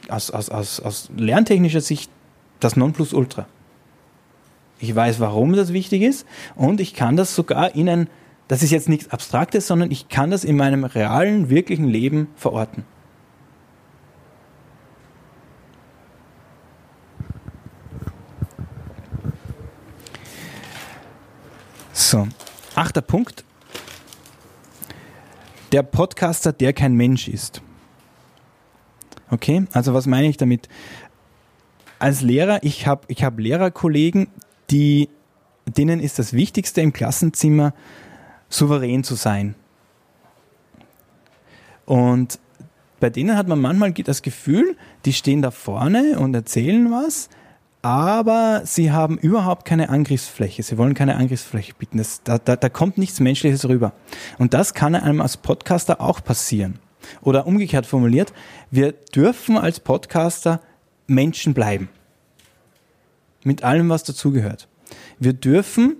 aus, 0.09 0.31
aus, 0.31 0.49
aus, 0.49 0.79
aus 0.79 1.09
lerntechnischer 1.15 1.81
Sicht 1.81 2.09
das 2.59 2.75
Nonplusultra. 2.75 3.47
Ich 4.79 4.93
weiß, 4.93 5.19
warum 5.19 5.53
das 5.53 5.71
wichtig 5.71 6.01
ist 6.01 6.25
und 6.55 6.81
ich 6.81 6.93
kann 6.93 7.15
das 7.15 7.35
sogar 7.35 7.75
in 7.75 7.87
ein, 7.87 8.09
das 8.47 8.63
ist 8.63 8.71
jetzt 8.71 8.89
nichts 8.89 9.09
Abstraktes, 9.09 9.67
sondern 9.67 9.91
ich 9.91 10.09
kann 10.09 10.31
das 10.31 10.43
in 10.43 10.57
meinem 10.57 10.83
realen, 10.83 11.49
wirklichen 11.49 11.87
Leben 11.87 12.27
verorten. 12.35 12.85
So, 21.91 22.27
achter 22.75 23.01
Punkt. 23.01 23.43
Der 25.71 25.83
Podcaster, 25.83 26.53
der 26.53 26.73
kein 26.73 26.93
Mensch 26.93 27.27
ist. 27.27 27.61
Okay, 29.31 29.65
also 29.73 29.93
was 29.95 30.05
meine 30.05 30.27
ich 30.27 30.37
damit? 30.37 30.69
als 32.03 32.21
Lehrer, 32.21 32.59
ich 32.63 32.85
habe 32.85 33.03
ich 33.07 33.23
hab 33.23 33.39
Lehrerkollegen, 33.39 34.27
die, 34.69 35.07
denen 35.65 36.01
ist 36.01 36.19
das 36.19 36.33
Wichtigste 36.33 36.81
im 36.81 36.91
Klassenzimmer, 36.91 37.73
souverän 38.53 39.03
zu 39.03 39.15
sein. 39.15 39.55
Und 41.85 42.39
bei 42.99 43.09
denen 43.09 43.35
hat 43.35 43.47
man 43.47 43.59
manchmal 43.59 43.91
das 43.91 44.21
Gefühl, 44.21 44.77
die 45.05 45.13
stehen 45.13 45.41
da 45.41 45.51
vorne 45.51 46.17
und 46.19 46.33
erzählen 46.33 46.89
was, 46.91 47.29
aber 47.81 48.61
sie 48.63 48.93
haben 48.93 49.17
überhaupt 49.17 49.65
keine 49.65 49.89
Angriffsfläche. 49.89 50.63
Sie 50.63 50.77
wollen 50.77 50.93
keine 50.93 51.17
Angriffsfläche 51.17 51.73
bieten. 51.73 51.97
Das, 51.97 52.23
da, 52.23 52.37
da, 52.37 52.55
da 52.55 52.69
kommt 52.69 52.97
nichts 52.97 53.19
Menschliches 53.19 53.67
rüber. 53.67 53.91
Und 54.37 54.53
das 54.53 54.73
kann 54.73 54.95
einem 54.95 55.19
als 55.19 55.35
Podcaster 55.35 55.99
auch 55.99 56.23
passieren. 56.23 56.79
Oder 57.21 57.45
umgekehrt 57.45 57.85
formuliert, 57.85 58.31
wir 58.71 58.93
dürfen 58.93 59.57
als 59.57 59.81
Podcaster 59.81 60.61
Menschen 61.07 61.53
bleiben. 61.53 61.89
Mit 63.43 63.65
allem, 63.65 63.89
was 63.89 64.05
dazugehört. 64.05 64.69
Wir 65.19 65.33
dürfen 65.33 65.97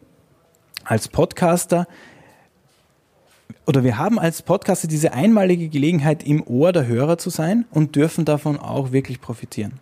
als 0.86 1.10
Podcaster 1.10 1.86
oder 3.66 3.84
wir 3.84 3.98
haben 3.98 4.20
als 4.20 4.42
Podcaster 4.42 4.88
diese 4.88 5.13
einmalige 5.13 5.70
Gelegenheit, 5.70 6.24
im 6.24 6.46
Ohr 6.46 6.72
der 6.72 6.88
Hörer 6.88 7.18
zu 7.18 7.30
sein 7.30 7.66
und 7.72 7.96
dürfen 7.96 8.26
davon 8.26 8.58
auch 8.58 8.92
wirklich 8.92 9.22
profitieren. 9.22 9.74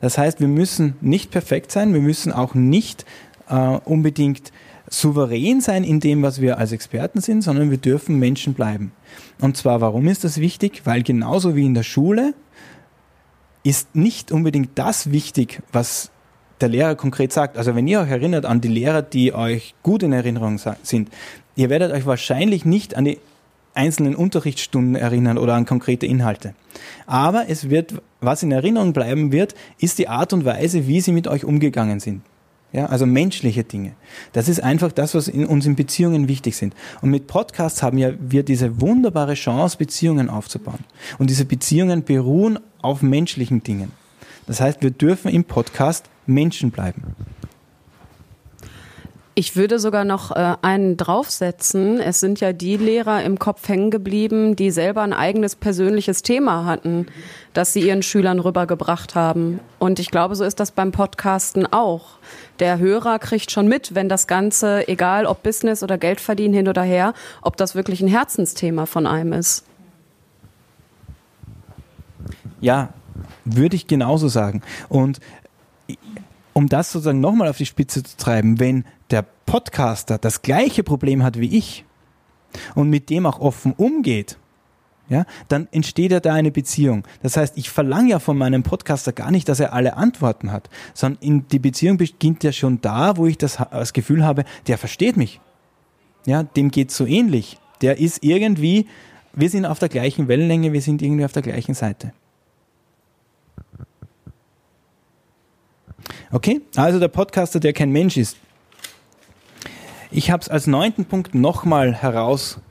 Das 0.00 0.18
heißt, 0.18 0.40
wir 0.40 0.48
müssen 0.48 0.96
nicht 1.00 1.30
perfekt 1.30 1.72
sein, 1.72 1.94
wir 1.94 2.00
müssen 2.00 2.32
auch 2.32 2.54
nicht 2.54 3.04
äh, 3.48 3.78
unbedingt 3.84 4.52
souverän 4.88 5.60
sein 5.60 5.84
in 5.84 6.00
dem, 6.00 6.22
was 6.22 6.40
wir 6.40 6.58
als 6.58 6.72
Experten 6.72 7.20
sind, 7.20 7.42
sondern 7.42 7.70
wir 7.70 7.78
dürfen 7.78 8.18
Menschen 8.18 8.54
bleiben. 8.54 8.92
Und 9.40 9.56
zwar, 9.56 9.80
warum 9.80 10.06
ist 10.06 10.24
das 10.24 10.40
wichtig? 10.40 10.82
Weil 10.84 11.02
genauso 11.02 11.56
wie 11.56 11.66
in 11.66 11.74
der 11.74 11.82
Schule 11.82 12.34
ist 13.64 13.96
nicht 13.96 14.30
unbedingt 14.30 14.70
das 14.76 15.10
wichtig, 15.10 15.60
was 15.72 16.10
der 16.60 16.68
Lehrer 16.68 16.94
konkret 16.94 17.32
sagt. 17.32 17.58
Also 17.58 17.74
wenn 17.74 17.88
ihr 17.88 18.00
euch 18.00 18.10
erinnert 18.10 18.46
an 18.46 18.60
die 18.60 18.68
Lehrer, 18.68 19.02
die 19.02 19.34
euch 19.34 19.74
gut 19.82 20.02
in 20.02 20.12
Erinnerung 20.12 20.60
sind, 20.82 21.10
ihr 21.56 21.70
werdet 21.70 21.92
euch 21.92 22.06
wahrscheinlich 22.06 22.64
nicht 22.64 22.94
an 22.94 23.06
die 23.06 23.18
einzelnen 23.74 24.14
Unterrichtsstunden 24.14 24.96
erinnern 24.96 25.38
oder 25.38 25.54
an 25.54 25.66
konkrete 25.66 26.06
Inhalte. 26.06 26.54
Aber 27.06 27.48
es 27.48 27.68
wird, 27.68 27.94
was 28.20 28.42
in 28.42 28.52
Erinnerung 28.52 28.92
bleiben 28.92 29.32
wird, 29.32 29.54
ist 29.78 29.98
die 29.98 30.08
Art 30.08 30.32
und 30.32 30.44
Weise, 30.44 30.86
wie 30.86 31.00
sie 31.00 31.12
mit 31.12 31.28
euch 31.28 31.44
umgegangen 31.44 32.00
sind. 32.00 32.22
Ja, 32.72 32.86
also 32.86 33.06
menschliche 33.06 33.64
Dinge. 33.64 33.92
Das 34.32 34.48
ist 34.48 34.62
einfach 34.62 34.92
das, 34.92 35.14
was 35.14 35.28
in 35.28 35.46
uns 35.46 35.66
in 35.66 35.76
Beziehungen 35.76 36.28
wichtig 36.28 36.56
sind. 36.56 36.74
Und 37.00 37.10
mit 37.10 37.26
Podcasts 37.26 37.82
haben 37.82 37.96
ja 37.96 38.10
wir 38.18 38.42
diese 38.42 38.80
wunderbare 38.80 39.34
Chance, 39.34 39.78
Beziehungen 39.78 40.28
aufzubauen. 40.28 40.80
Und 41.18 41.30
diese 41.30 41.44
Beziehungen 41.44 42.04
beruhen 42.04 42.58
auf 42.82 43.02
menschlichen 43.02 43.62
Dingen. 43.62 43.92
Das 44.46 44.60
heißt, 44.60 44.82
wir 44.82 44.90
dürfen 44.90 45.30
im 45.30 45.44
Podcast 45.44 46.06
Menschen 46.26 46.70
bleiben. 46.70 47.02
Ich 49.38 49.54
würde 49.54 49.78
sogar 49.78 50.06
noch 50.06 50.30
äh, 50.30 50.56
einen 50.62 50.96
draufsetzen. 50.96 52.00
Es 52.00 52.20
sind 52.20 52.40
ja 52.40 52.54
die 52.54 52.78
Lehrer 52.78 53.22
im 53.22 53.38
Kopf 53.38 53.68
hängen 53.68 53.90
geblieben, 53.90 54.56
die 54.56 54.70
selber 54.70 55.02
ein 55.02 55.12
eigenes 55.12 55.56
persönliches 55.56 56.22
Thema 56.22 56.64
hatten, 56.64 57.08
das 57.52 57.74
sie 57.74 57.80
ihren 57.86 58.02
Schülern 58.02 58.40
rübergebracht 58.40 59.14
haben. 59.14 59.60
Und 59.78 59.98
ich 59.98 60.10
glaube, 60.10 60.36
so 60.36 60.44
ist 60.44 60.58
das 60.58 60.70
beim 60.70 60.90
Podcasten 60.90 61.70
auch. 61.70 62.16
Der 62.60 62.78
Hörer 62.78 63.18
kriegt 63.18 63.50
schon 63.50 63.68
mit, 63.68 63.94
wenn 63.94 64.08
das 64.08 64.26
Ganze, 64.26 64.88
egal 64.88 65.26
ob 65.26 65.42
Business 65.42 65.82
oder 65.82 65.98
Geld 65.98 66.22
verdienen 66.22 66.54
hin 66.54 66.68
oder 66.68 66.82
her, 66.82 67.12
ob 67.42 67.58
das 67.58 67.74
wirklich 67.74 68.00
ein 68.00 68.08
Herzensthema 68.08 68.86
von 68.86 69.06
einem 69.06 69.34
ist. 69.34 69.66
Ja, 72.62 72.88
würde 73.44 73.76
ich 73.76 73.86
genauso 73.86 74.28
sagen. 74.28 74.62
Und 74.88 75.20
um 76.54 76.70
das 76.70 76.90
sozusagen 76.90 77.20
nochmal 77.20 77.48
auf 77.48 77.58
die 77.58 77.66
Spitze 77.66 78.02
zu 78.02 78.16
treiben, 78.16 78.58
wenn 78.58 78.86
Podcaster 79.46 80.18
das 80.18 80.42
gleiche 80.42 80.82
Problem 80.82 81.22
hat 81.22 81.38
wie 81.40 81.56
ich 81.56 81.84
und 82.74 82.90
mit 82.90 83.10
dem 83.10 83.26
auch 83.26 83.40
offen 83.40 83.72
umgeht, 83.72 84.38
ja, 85.08 85.24
dann 85.48 85.68
entsteht 85.70 86.10
ja 86.10 86.18
da 86.18 86.34
eine 86.34 86.50
Beziehung. 86.50 87.04
Das 87.22 87.36
heißt, 87.36 87.56
ich 87.56 87.70
verlange 87.70 88.10
ja 88.10 88.18
von 88.18 88.36
meinem 88.36 88.64
Podcaster 88.64 89.12
gar 89.12 89.30
nicht, 89.30 89.48
dass 89.48 89.60
er 89.60 89.72
alle 89.72 89.96
Antworten 89.96 90.50
hat, 90.50 90.68
sondern 90.94 91.46
die 91.48 91.60
Beziehung 91.60 91.96
beginnt 91.96 92.42
ja 92.42 92.50
schon 92.50 92.80
da, 92.80 93.16
wo 93.16 93.26
ich 93.26 93.38
das, 93.38 93.58
das 93.70 93.92
Gefühl 93.92 94.24
habe, 94.24 94.44
der 94.66 94.78
versteht 94.78 95.16
mich. 95.16 95.40
Ja, 96.26 96.42
dem 96.42 96.72
geht 96.72 96.90
so 96.90 97.06
ähnlich. 97.06 97.58
Der 97.82 97.98
ist 97.98 98.24
irgendwie, 98.24 98.88
wir 99.32 99.48
sind 99.48 99.64
auf 99.64 99.78
der 99.78 99.88
gleichen 99.88 100.26
Wellenlänge, 100.26 100.72
wir 100.72 100.82
sind 100.82 101.02
irgendwie 101.02 101.24
auf 101.24 101.32
der 101.32 101.42
gleichen 101.42 101.74
Seite. 101.74 102.12
Okay, 106.32 106.62
also 106.74 106.98
der 106.98 107.08
Podcaster, 107.08 107.60
der 107.60 107.72
kein 107.72 107.90
Mensch 107.90 108.16
ist. 108.16 108.36
Ich 110.10 110.30
habe 110.30 110.42
es 110.42 110.48
als 110.48 110.66
neunten 110.66 111.04
Punkt 111.04 111.34
nochmal 111.34 111.94
herausgehoben, 111.94 112.62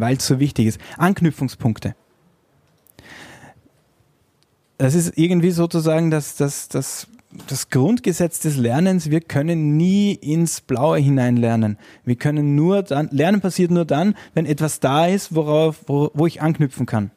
weil 0.00 0.16
es 0.16 0.26
so 0.26 0.40
wichtig 0.40 0.66
ist. 0.66 0.80
Anknüpfungspunkte. 0.98 1.94
Das 4.78 4.94
ist 4.94 5.16
irgendwie 5.16 5.52
sozusagen 5.52 6.10
das, 6.10 6.36
das, 6.36 6.68
das, 6.68 7.06
das 7.46 7.70
Grundgesetz 7.70 8.40
des 8.40 8.56
Lernens. 8.56 9.08
Wir 9.10 9.20
können 9.20 9.76
nie 9.76 10.12
ins 10.14 10.60
Blaue 10.60 10.98
hinein 10.98 11.36
lernen. 11.36 11.78
Wir 12.04 12.16
können 12.16 12.56
nur 12.56 12.82
dann, 12.82 13.08
Lernen 13.12 13.40
passiert 13.40 13.70
nur 13.70 13.84
dann, 13.84 14.14
wenn 14.34 14.46
etwas 14.46 14.80
da 14.80 15.06
ist, 15.06 15.34
worauf, 15.34 15.84
wo, 15.86 16.10
wo 16.14 16.26
ich 16.26 16.42
anknüpfen 16.42 16.86
kann. 16.86 17.12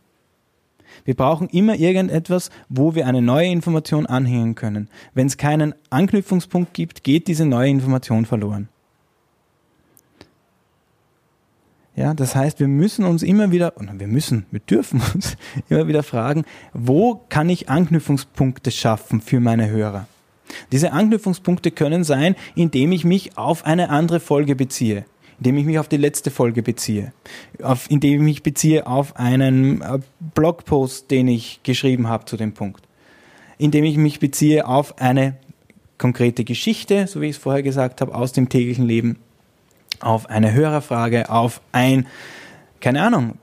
Wir 1.05 1.15
brauchen 1.15 1.49
immer 1.49 1.75
irgendetwas, 1.75 2.49
wo 2.69 2.95
wir 2.95 3.07
eine 3.07 3.21
neue 3.21 3.47
Information 3.47 4.05
anhängen 4.05 4.55
können. 4.55 4.89
Wenn 5.13 5.27
es 5.27 5.37
keinen 5.37 5.73
Anknüpfungspunkt 5.89 6.73
gibt, 6.73 7.03
geht 7.03 7.27
diese 7.27 7.45
neue 7.45 7.69
Information 7.69 8.25
verloren. 8.25 8.69
Ja, 11.97 12.13
das 12.13 12.35
heißt, 12.35 12.59
wir 12.59 12.67
müssen 12.67 13.05
uns 13.05 13.23
immer 13.23 13.49
wieder, 13.49 13.73
wir 13.75 14.07
müssen, 14.07 14.45
wir 14.51 14.59
dürfen 14.59 15.01
uns 15.15 15.35
immer 15.69 15.87
wieder 15.87 16.03
fragen, 16.03 16.45
wo 16.71 17.19
kann 17.29 17.49
ich 17.49 17.69
Anknüpfungspunkte 17.69 18.69
schaffen 18.69 19.19
für 19.19 19.39
meine 19.39 19.67
Hörer? 19.69 20.05
Diese 20.71 20.93
Anknüpfungspunkte 20.93 21.71
können 21.71 22.03
sein, 22.03 22.35
indem 22.55 22.91
ich 22.91 23.03
mich 23.03 23.37
auf 23.37 23.65
eine 23.65 23.89
andere 23.89 24.19
Folge 24.19 24.55
beziehe, 24.55 25.05
indem 25.39 25.57
ich 25.57 25.65
mich 25.65 25.79
auf 25.79 25.87
die 25.87 25.97
letzte 25.97 26.31
Folge 26.31 26.63
beziehe, 26.63 27.13
auf, 27.61 27.89
indem 27.89 28.15
ich 28.15 28.21
mich 28.21 28.43
beziehe 28.43 28.87
auf 28.87 29.15
einen 29.17 29.81
äh, 29.81 29.99
Blogpost, 30.19 31.11
den 31.11 31.27
ich 31.27 31.61
geschrieben 31.63 32.07
habe 32.07 32.25
zu 32.25 32.37
dem 32.37 32.53
Punkt, 32.53 32.83
indem 33.57 33.83
ich 33.83 33.97
mich 33.97 34.19
beziehe 34.19 34.67
auf 34.67 34.99
eine 34.99 35.35
konkrete 35.97 36.43
Geschichte, 36.43 37.07
so 37.07 37.21
wie 37.21 37.27
ich 37.27 37.35
es 37.35 37.41
vorher 37.41 37.63
gesagt 37.63 38.01
habe, 38.01 38.13
aus 38.13 38.31
dem 38.31 38.49
täglichen 38.49 38.85
Leben. 38.85 39.17
Auf 39.99 40.29
eine 40.29 40.53
Hörerfrage, 40.53 41.29
auf 41.29 41.61
ein, 41.71 42.05
keine 42.81 43.01
Ahnung, 43.01 43.39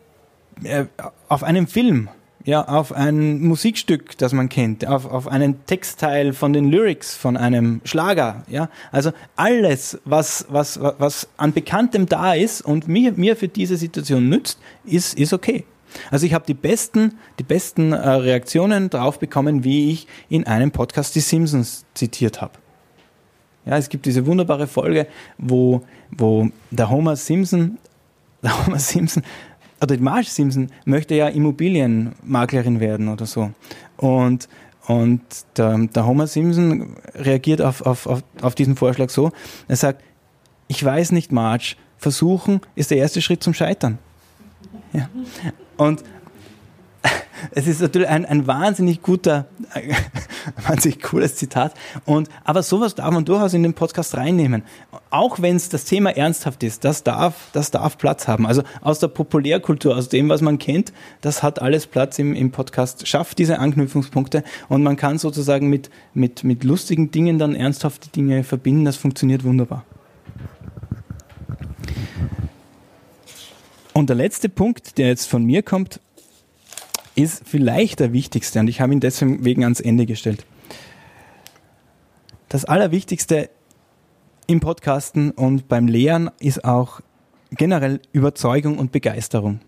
äh, 0.62 0.84
auf 1.28 1.42
einen 1.42 1.66
Film, 1.66 2.08
ja, 2.44 2.66
auf 2.68 2.92
ein 2.92 3.40
Musikstück, 3.40 4.18
das 4.18 4.32
man 4.32 4.50
kennt, 4.50 4.86
auf, 4.86 5.06
auf 5.06 5.28
einen 5.28 5.64
Textteil 5.66 6.34
von 6.34 6.52
den 6.52 6.70
Lyrics 6.70 7.16
von 7.16 7.36
einem 7.38 7.80
Schlager, 7.84 8.44
ja. 8.48 8.68
Also 8.92 9.12
alles, 9.34 9.98
was, 10.04 10.46
was, 10.50 10.78
was 10.80 11.28
an 11.38 11.52
Bekanntem 11.52 12.06
da 12.06 12.34
ist 12.34 12.60
und 12.60 12.86
mir, 12.86 13.12
mir 13.12 13.36
für 13.36 13.48
diese 13.48 13.76
Situation 13.76 14.28
nützt, 14.28 14.58
ist, 14.84 15.18
ist 15.18 15.32
okay. 15.32 15.64
Also 16.10 16.26
ich 16.26 16.34
habe 16.34 16.44
die 16.46 16.54
besten, 16.54 17.18
die 17.38 17.44
besten 17.44 17.92
äh, 17.92 17.96
Reaktionen 17.96 18.90
drauf 18.90 19.18
bekommen, 19.18 19.64
wie 19.64 19.92
ich 19.92 20.06
in 20.28 20.46
einem 20.46 20.70
Podcast 20.70 21.14
die 21.14 21.20
Simpsons 21.20 21.84
zitiert 21.94 22.42
habe. 22.42 22.54
Ja, 23.64 23.78
es 23.78 23.88
gibt 23.88 24.04
diese 24.04 24.26
wunderbare 24.26 24.66
Folge, 24.66 25.06
wo, 25.38 25.82
wo 26.10 26.50
der 26.70 26.90
Homer 26.90 27.16
Simpson, 27.16 27.78
der 28.42 28.66
Homer 28.66 28.78
Simpson, 28.78 29.22
oder 29.84 29.96
die 29.96 30.02
Marge 30.02 30.28
Simpson 30.28 30.70
möchte 30.86 31.14
ja 31.14 31.28
Immobilienmaklerin 31.28 32.80
werden 32.80 33.08
oder 33.08 33.26
so. 33.26 33.50
Und, 33.98 34.48
und 34.86 35.20
der, 35.56 35.76
der 35.78 36.06
Homer 36.06 36.26
Simpson 36.26 36.96
reagiert 37.14 37.60
auf, 37.60 37.82
auf, 37.82 38.06
auf, 38.06 38.22
auf 38.40 38.54
diesen 38.54 38.76
Vorschlag 38.76 39.10
so, 39.10 39.30
er 39.68 39.76
sagt, 39.76 40.02
ich 40.68 40.82
weiß 40.82 41.12
nicht, 41.12 41.32
Marge, 41.32 41.76
versuchen 41.98 42.60
ist 42.74 42.90
der 42.90 42.98
erste 42.98 43.20
Schritt 43.20 43.42
zum 43.42 43.52
Scheitern. 43.52 43.98
Ja. 44.92 45.08
Und 45.76 46.02
es 47.52 47.66
ist 47.66 47.80
natürlich 47.80 48.08
ein, 48.08 48.24
ein 48.24 48.46
wahnsinnig 48.46 49.02
guter, 49.02 49.46
ein 49.72 49.94
wahnsinnig 50.68 51.02
cooles 51.02 51.36
Zitat. 51.36 51.74
Und, 52.04 52.28
aber 52.44 52.62
sowas 52.62 52.94
darf 52.94 53.12
man 53.12 53.24
durchaus 53.24 53.54
in 53.54 53.62
den 53.62 53.74
Podcast 53.74 54.16
reinnehmen. 54.16 54.62
Auch 55.10 55.40
wenn 55.40 55.56
es 55.56 55.68
das 55.68 55.84
Thema 55.84 56.10
ernsthaft 56.10 56.62
ist, 56.62 56.84
das 56.84 57.02
darf, 57.02 57.50
das 57.52 57.70
darf 57.70 57.98
Platz 57.98 58.28
haben. 58.28 58.46
Also 58.46 58.62
aus 58.80 58.98
der 58.98 59.08
Populärkultur, 59.08 59.96
aus 59.96 60.08
dem, 60.08 60.28
was 60.28 60.40
man 60.40 60.58
kennt, 60.58 60.92
das 61.20 61.42
hat 61.42 61.60
alles 61.60 61.86
Platz 61.86 62.18
im, 62.18 62.34
im 62.34 62.50
Podcast, 62.50 63.06
schafft 63.06 63.38
diese 63.38 63.58
Anknüpfungspunkte 63.58 64.44
und 64.68 64.82
man 64.82 64.96
kann 64.96 65.18
sozusagen 65.18 65.68
mit, 65.68 65.90
mit, 66.14 66.44
mit 66.44 66.64
lustigen 66.64 67.10
Dingen 67.10 67.38
dann 67.38 67.54
ernsthafte 67.54 68.08
Dinge 68.08 68.44
verbinden. 68.44 68.84
Das 68.84 68.96
funktioniert 68.96 69.44
wunderbar. 69.44 69.84
Und 73.92 74.10
der 74.10 74.16
letzte 74.16 74.48
Punkt, 74.48 74.98
der 74.98 75.06
jetzt 75.06 75.28
von 75.28 75.44
mir 75.44 75.62
kommt, 75.62 76.00
ist 77.14 77.42
vielleicht 77.46 78.00
der 78.00 78.12
wichtigste 78.12 78.60
und 78.60 78.68
ich 78.68 78.80
habe 78.80 78.92
ihn 78.92 79.00
deswegen 79.00 79.62
ans 79.62 79.80
Ende 79.80 80.06
gestellt. 80.06 80.44
Das 82.48 82.64
Allerwichtigste 82.64 83.50
im 84.46 84.60
Podcasten 84.60 85.30
und 85.30 85.68
beim 85.68 85.86
Lehren 85.86 86.30
ist 86.38 86.64
auch 86.64 87.00
generell 87.50 88.00
Überzeugung 88.12 88.78
und 88.78 88.92
Begeisterung. 88.92 89.60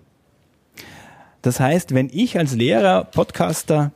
Das 1.42 1.61
heißt, 1.61 1.94
wenn 1.94 2.11
ich 2.12 2.38
als 2.38 2.54
Lehrer, 2.54 3.04
Podcaster 3.04 3.92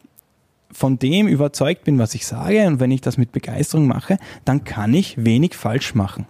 von 0.73 0.99
dem 0.99 1.27
überzeugt 1.27 1.85
bin, 1.85 1.99
was 1.99 2.15
ich 2.15 2.27
sage 2.27 2.67
und 2.67 2.81
wenn 2.81 2.93
ich 2.93 3.01
das 3.01 3.17
mit 3.17 3.33
Begeisterung 3.33 3.87
mache, 3.89 4.19
dann 4.45 4.65
kann 4.65 4.95
ich 4.95 5.25
wenig 5.25 5.57
falsch 5.57 5.95
machen. 5.95 6.27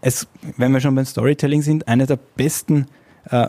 Es, 0.00 0.26
wenn 0.56 0.72
wir 0.72 0.80
schon 0.80 0.94
beim 0.94 1.04
Storytelling 1.04 1.62
sind, 1.62 1.86
eine 1.86 2.06
der 2.06 2.18
besten 2.36 2.86
äh, 3.30 3.48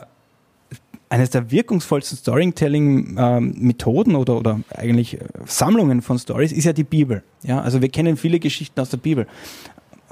eines 1.10 1.32
der 1.32 1.52
wirkungsvollsten 1.52 2.18
Storytelling-Methoden 2.18 4.16
oder, 4.16 4.38
oder 4.38 4.62
eigentlich 4.76 5.16
äh, 5.16 5.26
Sammlungen 5.46 6.02
von 6.04 6.20
Stories 6.20 6.52
ist 6.52 6.66
ja 6.66 6.74
die 6.74 6.84
Bibel. 6.84 7.24
Ja, 7.44 7.62
also 7.62 7.82
wir 7.82 7.90
kennen 7.90 8.16
viele 8.16 8.40
Geschichten 8.40 8.80
aus 8.80 8.90
der 8.90 8.98
Bibel. 8.98 9.26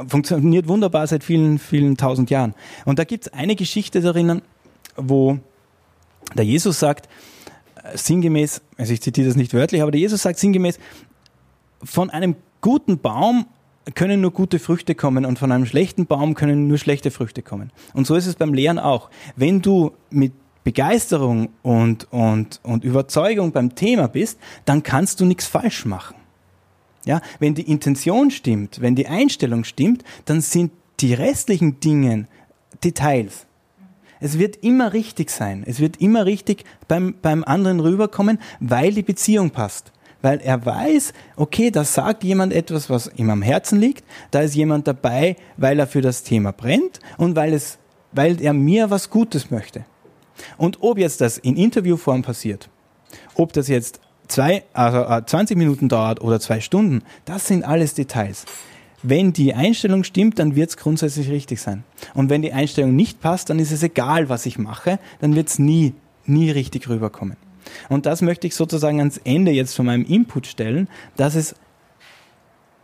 Funktioniert 0.08 0.68
wunderbar 0.68 1.06
seit 1.08 1.24
vielen, 1.24 1.60
vielen 1.60 1.98
tausend 1.98 2.32
Jahren. 2.32 2.56
Und 2.86 2.98
da 3.00 3.04
gibt 3.04 3.28
es 3.28 3.34
eine 3.34 3.56
Geschichte 3.56 4.02
darin, 4.02 4.42
wo 4.96 5.38
der 6.36 6.46
Jesus 6.46 6.80
sagt, 6.80 7.08
äh, 7.84 7.96
sinngemäß, 7.96 8.62
also 8.78 8.92
ich 8.92 9.02
zitiere 9.02 9.28
das 9.28 9.36
nicht 9.36 9.54
wörtlich, 9.54 9.84
aber 9.84 9.92
der 9.92 10.02
Jesus 10.02 10.24
sagt 10.24 10.40
sinngemäß, 10.40 10.80
von 11.84 12.10
einem 12.10 12.36
guten 12.62 12.98
Baum 12.98 13.46
können 13.94 14.20
nur 14.20 14.32
gute 14.32 14.58
Früchte 14.58 14.96
kommen 14.96 15.26
und 15.26 15.38
von 15.38 15.52
einem 15.52 15.68
schlechten 15.68 16.08
Baum 16.08 16.34
können 16.34 16.68
nur 16.68 16.80
schlechte 16.80 17.12
Früchte 17.12 17.44
kommen. 17.44 17.72
Und 17.94 18.08
so 18.08 18.16
ist 18.16 18.26
es 18.26 18.36
beim 18.36 18.54
Lehren 18.54 18.80
auch. 18.80 19.10
Wenn 19.36 19.62
du 19.62 19.94
mit 20.10 20.34
Begeisterung 20.68 21.48
und, 21.64 22.12
und, 22.12 22.60
und 22.62 22.84
Überzeugung 22.84 23.54
beim 23.54 23.76
Thema 23.76 24.08
bist, 24.08 24.38
dann 24.66 24.84
kannst 24.84 25.22
du 25.22 25.26
nichts 25.26 25.46
falsch 25.46 25.86
machen. 25.86 26.18
Ja, 27.06 27.22
wenn 27.40 27.56
die 27.56 27.72
Intention 27.72 28.32
stimmt, 28.32 28.82
wenn 28.82 28.94
die 28.94 29.08
Einstellung 29.08 29.64
stimmt, 29.64 30.04
dann 30.26 30.42
sind 30.42 30.74
die 31.00 31.14
restlichen 31.14 31.80
Dinge 31.80 32.28
Details. 32.84 33.46
Es 34.20 34.40
wird 34.40 34.58
immer 34.58 34.92
richtig 34.92 35.30
sein. 35.30 35.64
Es 35.66 35.80
wird 35.80 36.02
immer 36.02 36.26
richtig 36.26 36.66
beim, 36.90 37.16
beim 37.22 37.46
anderen 37.46 37.80
rüberkommen, 37.80 38.38
weil 38.60 38.94
die 38.94 39.04
Beziehung 39.04 39.52
passt. 39.52 39.94
Weil 40.22 40.42
er 40.42 40.66
weiß, 40.66 41.14
okay, 41.38 41.72
da 41.72 41.86
sagt 41.86 42.26
jemand 42.26 42.52
etwas, 42.52 42.90
was 42.90 43.10
ihm 43.16 43.30
am 43.30 43.42
Herzen 43.42 43.80
liegt. 43.80 44.04
Da 44.32 44.42
ist 44.42 44.54
jemand 44.54 44.86
dabei, 44.86 45.38
weil 45.56 45.80
er 45.80 45.88
für 45.88 46.02
das 46.02 46.24
Thema 46.24 46.52
brennt 46.52 47.00
und 47.18 47.38
weil, 47.38 47.54
es, 47.54 47.78
weil 48.12 48.42
er 48.42 48.52
mir 48.52 48.90
was 48.90 49.10
Gutes 49.10 49.50
möchte. 49.50 49.86
Und 50.58 50.80
ob 50.82 50.98
jetzt 50.98 51.22
das 51.22 51.38
in 51.38 51.56
Interviewform 51.56 52.22
passiert, 52.22 52.70
ob 53.36 53.54
das 53.54 53.68
jetzt 53.68 54.00
zwei, 54.28 54.64
also 54.74 55.26
20 55.26 55.56
äh, 55.56 55.58
Minuten 55.58 55.90
dauert 55.90 56.22
oder 56.22 56.40
zwei 56.40 56.60
Stunden, 56.60 57.04
das 57.26 57.48
sind 57.48 57.64
alles 57.64 57.94
Details. 57.94 58.46
Wenn 59.04 59.32
die 59.32 59.54
Einstellung 59.54 60.04
stimmt, 60.04 60.40
dann 60.40 60.56
wird 60.56 60.72
es 60.72 60.78
grundsätzlich 60.78 61.30
richtig 61.30 61.62
sein. 61.62 61.84
Und 62.14 62.30
wenn 62.30 62.42
die 62.42 62.54
Einstellung 62.54 62.96
nicht 62.96 63.22
passt, 63.22 63.50
dann 63.50 63.60
ist 63.60 63.72
es 63.72 63.84
egal, 63.84 64.28
was 64.28 64.46
ich 64.46 64.58
mache, 64.58 65.00
dann 65.20 65.36
wird 65.36 65.50
es 65.50 65.60
nie, 65.60 65.94
nie 66.26 66.50
richtig 66.50 66.90
rüberkommen. 66.90 67.38
Und 67.90 68.06
das 68.06 68.22
möchte 68.22 68.48
ich 68.48 68.56
sozusagen 68.56 69.00
ans 69.00 69.20
Ende 69.24 69.52
jetzt 69.52 69.76
von 69.76 69.86
meinem 69.86 70.06
Input 70.06 70.48
stellen, 70.48 70.88
dass 71.16 71.36
es 71.36 71.56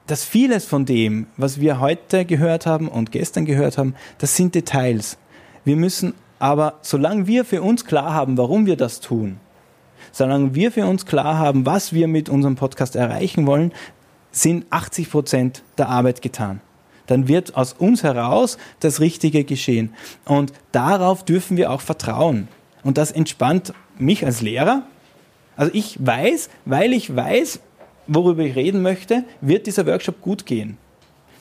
dass 0.06 0.26
vieles 0.26 0.66
von 0.66 0.84
dem, 0.86 1.28
was 1.38 1.62
wir 1.62 1.80
heute 1.80 2.26
gehört 2.26 2.66
haben 2.66 2.90
und 2.90 3.14
gestern 3.14 3.46
gehört 3.46 3.78
haben, 3.78 3.96
das 4.18 4.36
sind 4.36 4.54
Details. 4.54 5.18
Wir 5.64 5.78
müssen 5.78 6.14
aber 6.44 6.80
solange 6.82 7.26
wir 7.26 7.46
für 7.46 7.62
uns 7.62 7.86
klar 7.86 8.14
haben, 8.14 8.38
warum 8.38 8.66
wir 8.66 8.76
das 8.76 9.00
tun, 9.00 9.40
solange 10.12 10.54
wir 10.54 10.74
für 10.74 10.86
uns 10.86 11.06
klar 11.06 11.38
haben, 11.38 11.66
was 11.66 11.94
wir 11.94 12.10
mit 12.10 12.28
unserem 12.28 12.58
Podcast 12.58 12.98
erreichen 12.98 13.48
wollen, 13.48 13.72
sind 14.34 14.66
80 14.70 15.10
Prozent 15.10 15.64
der 15.78 15.88
Arbeit 15.88 16.22
getan. 16.22 16.60
Dann 17.08 17.30
wird 17.30 17.56
aus 17.56 17.72
uns 17.72 18.04
heraus 18.04 18.58
das 18.82 19.00
Richtige 19.00 19.46
geschehen. 19.46 19.94
Und 20.26 20.52
darauf 20.74 21.24
dürfen 21.24 21.56
wir 21.56 21.72
auch 21.72 21.80
vertrauen. 21.80 22.50
Und 22.84 22.98
das 22.98 23.14
entspannt 23.14 23.74
mich 23.98 24.26
als 24.26 24.42
Lehrer. 24.42 24.84
Also 25.56 25.72
ich 25.74 25.96
weiß, 26.06 26.50
weil 26.66 26.92
ich 26.92 27.16
weiß, 27.16 27.62
worüber 28.08 28.44
ich 28.44 28.58
reden 28.58 28.82
möchte, 28.82 29.24
wird 29.40 29.66
dieser 29.66 29.86
Workshop 29.86 30.20
gut 30.20 30.46
gehen. 30.46 30.78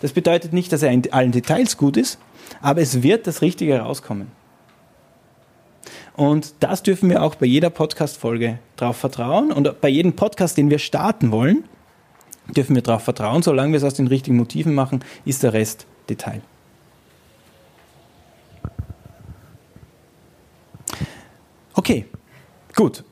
Das 0.01 0.13
bedeutet 0.13 0.53
nicht, 0.53 0.73
dass 0.73 0.85
er 0.85 0.93
in 0.93 1.13
allen 1.13 1.33
Details 1.33 1.77
gut 1.77 1.97
ist, 1.97 2.21
aber 2.61 2.83
es 2.83 3.03
wird 3.03 3.27
das 3.27 3.43
Richtige 3.43 3.81
rauskommen. 3.81 4.41
Und 6.15 6.55
das 6.61 6.83
dürfen 6.83 7.09
wir 7.09 7.23
auch 7.23 7.37
bei 7.37 7.47
jeder 7.47 7.71
Podcast-Folge 7.71 8.59
darauf 8.77 8.97
vertrauen. 8.97 9.51
Und 9.51 9.81
bei 9.81 9.89
jedem 9.89 10.15
Podcast, 10.15 10.59
den 10.59 10.69
wir 10.69 10.79
starten 10.79 11.31
wollen, 11.31 11.65
dürfen 12.49 12.75
wir 12.75 12.83
darauf 12.83 13.03
vertrauen. 13.03 13.43
Solange 13.43 13.73
wir 13.73 13.79
es 13.79 13.85
aus 13.85 13.95
den 13.95 14.09
richtigen 14.09 14.37
Motiven 14.37 14.75
machen, 14.75 15.05
ist 15.25 15.43
der 15.43 15.53
Rest 15.55 15.87
Detail. 16.09 16.43
Okay, 21.75 22.07
gut. 22.75 23.05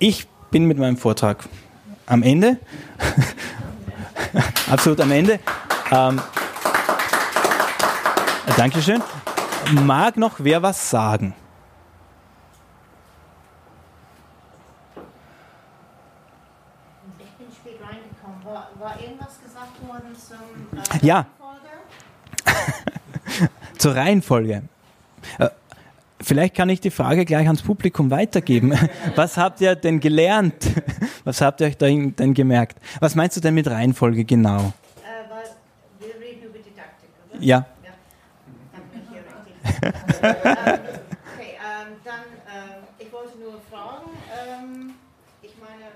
Ich 0.00 0.26
bin 0.50 0.64
mit 0.64 0.78
meinem 0.78 0.96
Vortrag 0.96 1.48
am 2.06 2.24
Ende. 2.24 2.58
Absolut 4.70 5.00
am 5.00 5.12
Ende. 5.12 5.38
Ähm, 5.92 6.20
Dankeschön. 8.56 9.00
Mag 9.84 10.16
noch 10.16 10.36
wer 10.38 10.62
was 10.62 10.90
sagen? 10.90 11.34
mitbekommen. 18.28 18.44
War, 18.44 18.68
war 18.78 19.00
irgendwas 19.00 19.40
gesagt 19.42 19.86
worden 19.86 20.14
zum 20.16 20.78
äh, 20.78 20.97
ja. 21.08 21.26
Zur 23.78 23.96
Reihenfolge. 23.96 24.62
Äh, 25.38 25.48
vielleicht 26.20 26.54
kann 26.54 26.68
ich 26.68 26.82
die 26.82 26.90
Frage 26.90 27.24
gleich 27.24 27.46
ans 27.46 27.62
Publikum 27.62 28.10
weitergeben. 28.10 28.74
Was 29.16 29.38
habt 29.38 29.62
ihr 29.62 29.74
denn 29.74 30.00
gelernt? 30.00 30.68
Was 31.24 31.40
habt 31.40 31.62
ihr 31.62 31.68
euch 31.68 31.78
denn 31.78 32.34
gemerkt? 32.34 32.78
Was 33.00 33.14
meinst 33.14 33.38
du 33.38 33.40
denn 33.40 33.54
mit 33.54 33.66
Reihenfolge 33.68 34.24
genau? 34.24 34.74
Äh, 35.00 35.24
wir 35.98 36.14
reden 36.20 36.42
über 36.42 36.58
Didaktik, 36.58 37.08
oder? 37.32 37.42
Ja. 37.42 37.66
ja. 37.84 37.92
okay, 39.88 41.56
ähm, 41.56 41.88
dann, 42.04 42.28
äh, 42.52 43.02
ich 43.02 43.10
wollte 43.10 43.38
nur 43.38 43.60
fragen, 43.70 44.10
ähm, 44.28 44.94
ich 45.40 45.54
meine, 45.58 45.88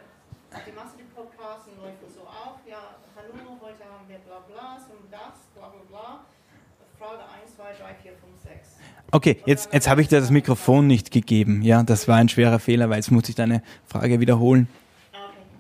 die 0.67 0.73
Masse 0.73 0.97
die 0.99 1.09
Podcasts 1.15 1.69
läuft 1.81 2.01
so 2.15 2.23
auf, 2.23 2.61
ja, 2.67 2.97
hallo, 3.17 3.61
heute 3.61 3.85
haben 3.85 4.09
wir 4.09 4.19
bla 4.33 4.41
bla, 4.49 4.79
zum 4.79 5.11
Gast, 5.11 5.55
bla 5.55 5.69
bla 5.69 5.81
bla. 5.89 6.21
Frage 6.99 7.23
1, 7.43 7.57
2, 7.57 7.63
3, 7.65 7.95
4, 8.03 8.13
5, 8.13 8.23
6. 8.43 8.69
Okay, 9.11 9.37
jetzt, 9.45 9.73
jetzt 9.75 9.89
habe 9.89 10.01
ich 10.01 10.09
dir 10.09 10.21
das 10.21 10.31
Mikrofon 10.31 10.87
nicht 10.87 11.11
gegeben. 11.11 11.63
Ja, 11.63 11.83
das 11.83 12.09
war 12.09 12.17
ein 12.17 12.29
schwerer 12.29 12.59
Fehler, 12.59 12.89
weil 12.89 12.97
jetzt 12.97 13.11
muss 13.11 13.29
ich 13.29 13.35
deine 13.35 13.63
Frage 13.87 14.21
wiederholen. 14.21 14.69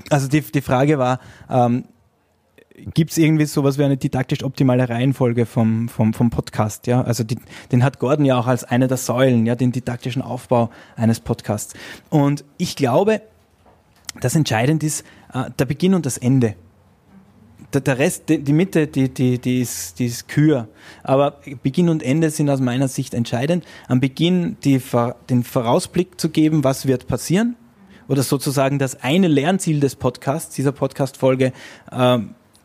Also 0.08 0.28
die, 0.28 0.40
die 0.40 0.62
Frage 0.62 0.98
war, 0.98 1.20
ähm, 1.50 1.85
gibt 2.94 3.11
es 3.11 3.18
irgendwie 3.18 3.44
sowas 3.44 3.76
wie 3.76 3.85
eine 3.85 3.98
didaktisch 3.98 4.42
optimale 4.42 4.88
Reihenfolge 4.88 5.44
vom, 5.44 5.88
vom, 5.90 6.14
vom 6.14 6.30
Podcast? 6.30 6.87
Ja, 6.87 7.02
also 7.02 7.24
die, 7.24 7.37
den 7.72 7.85
hat 7.85 7.98
Gordon 7.98 8.24
ja 8.24 8.38
auch 8.38 8.46
als 8.46 8.64
eine 8.64 8.88
der 8.88 8.96
Säulen, 8.96 9.44
ja, 9.44 9.54
den 9.54 9.72
didaktischen 9.72 10.22
Aufbau 10.22 10.70
eines 10.96 11.20
Podcasts. 11.20 11.74
Und 12.08 12.44
ich 12.56 12.74
glaube, 12.74 13.20
das 14.20 14.35
Entscheidende 14.35 14.87
ist 14.87 15.04
äh, 15.35 15.50
der 15.58 15.66
Beginn 15.66 15.94
und 15.94 16.06
das 16.06 16.16
Ende 16.16 16.54
der 17.80 17.98
Rest, 17.98 18.24
die 18.28 18.52
Mitte, 18.52 18.87
die, 18.87 19.08
die, 19.08 19.38
die, 19.38 19.61
ist, 19.61 19.98
die 19.98 20.06
ist 20.06 20.28
kür. 20.28 20.68
Aber 21.02 21.40
Beginn 21.62 21.88
und 21.88 22.02
Ende 22.02 22.30
sind 22.30 22.48
aus 22.50 22.61
meiner 22.61 22.88
Sicht 22.88 23.14
entscheidend. 23.14 23.64
Am 23.88 24.00
Beginn 24.00 24.56
die, 24.64 24.80
den 25.30 25.44
Vorausblick 25.44 26.20
zu 26.20 26.30
geben, 26.30 26.64
was 26.64 26.87
wird 26.87 27.06
passieren. 27.06 27.56
Oder 28.08 28.22
sozusagen 28.22 28.78
das 28.78 29.02
eine 29.02 29.28
Lernziel 29.28 29.80
des 29.80 29.96
Podcasts, 29.96 30.54
dieser 30.54 30.72
Podcast-Folge, 30.72 31.52
äh, 31.90 32.18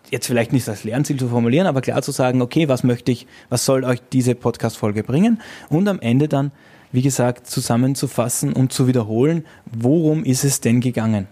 jetzt 0.09 0.27
vielleicht 0.27 0.53
nicht 0.53 0.67
als 0.67 0.83
Lernziel 0.83 1.17
zu 1.17 1.29
formulieren, 1.29 1.67
aber 1.67 1.81
klar 1.81 2.01
zu 2.01 2.11
sagen, 2.11 2.41
okay, 2.41 2.67
was 2.67 2.83
möchte 2.83 3.11
ich, 3.11 3.27
was 3.49 3.65
soll 3.65 3.83
euch 3.83 4.01
diese 4.11 4.35
Podcast-Folge 4.35 5.03
bringen? 5.03 5.41
Und 5.69 5.87
am 5.87 5.99
Ende 5.99 6.27
dann, 6.27 6.51
wie 6.91 7.01
gesagt, 7.01 7.47
zusammenzufassen 7.47 8.53
und 8.53 8.71
zu 8.71 8.87
wiederholen, 8.87 9.45
worum 9.65 10.23
ist 10.23 10.43
es 10.43 10.61
denn 10.61 10.81
gegangen? 10.81 11.27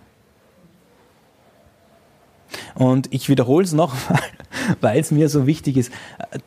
Und 2.76 3.14
ich 3.14 3.30
wiederhole 3.30 3.66
es 3.66 3.74
nochmal, 3.74 4.22
weil 4.82 5.00
es 5.00 5.12
mir 5.12 5.30
so 5.30 5.48
wichtig 5.48 5.78
ist. 5.78 5.92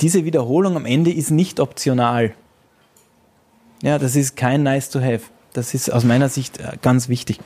Diese 0.00 0.24
Wiederholung 0.24 0.76
am 0.76 0.86
Ende 0.86 1.12
ist 1.12 1.30
nicht 1.30 1.60
optional. 1.60 2.32
Ja, 3.82 3.98
das 3.98 4.16
ist 4.16 4.36
kein 4.36 4.62
nice 4.62 4.90
to 4.90 5.00
have. 5.00 5.22
Das 5.52 5.74
ist 5.74 5.92
aus 5.92 6.04
meiner 6.04 6.28
Sicht 6.28 6.58
äh, 6.58 6.76
ganz 6.82 7.08
wichtig. 7.08 7.38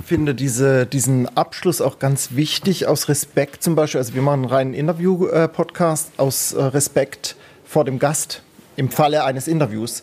Ich 0.00 0.06
finde 0.06 0.34
diese, 0.34 0.86
diesen 0.86 1.28
Abschluss 1.36 1.80
auch 1.80 1.98
ganz 1.98 2.32
wichtig 2.32 2.86
aus 2.86 3.08
Respekt 3.08 3.62
zum 3.62 3.74
Beispiel. 3.74 3.98
Also 3.98 4.14
wir 4.14 4.22
machen 4.22 4.42
einen 4.42 4.52
reinen 4.52 4.74
Interview-Podcast 4.74 6.12
äh, 6.16 6.22
aus 6.22 6.52
äh, 6.52 6.62
Respekt 6.62 7.36
vor 7.64 7.84
dem 7.84 7.98
Gast 7.98 8.42
im 8.76 8.90
Falle 8.90 9.24
eines 9.24 9.48
Interviews 9.48 10.02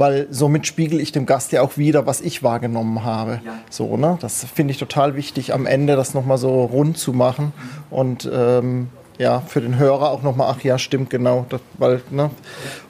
weil 0.00 0.26
somit 0.30 0.66
spiegel 0.66 0.98
ich 0.98 1.12
dem 1.12 1.26
Gast 1.26 1.52
ja 1.52 1.60
auch 1.60 1.76
wieder, 1.76 2.06
was 2.06 2.22
ich 2.22 2.42
wahrgenommen 2.42 3.04
habe. 3.04 3.42
Ja. 3.44 3.52
So, 3.68 3.98
ne? 3.98 4.16
Das 4.22 4.44
finde 4.44 4.72
ich 4.72 4.78
total 4.78 5.14
wichtig, 5.14 5.52
am 5.52 5.66
Ende 5.66 5.94
das 5.94 6.14
nochmal 6.14 6.38
so 6.38 6.64
rund 6.64 6.96
zu 6.96 7.12
machen 7.12 7.52
und 7.90 8.28
ähm, 8.32 8.88
ja, 9.18 9.40
für 9.40 9.60
den 9.60 9.76
Hörer 9.76 10.10
auch 10.10 10.22
nochmal, 10.22 10.54
ach 10.56 10.64
ja, 10.64 10.78
stimmt, 10.78 11.10
genau, 11.10 11.44
das, 11.50 11.60
weil 11.76 12.00
ne, 12.10 12.30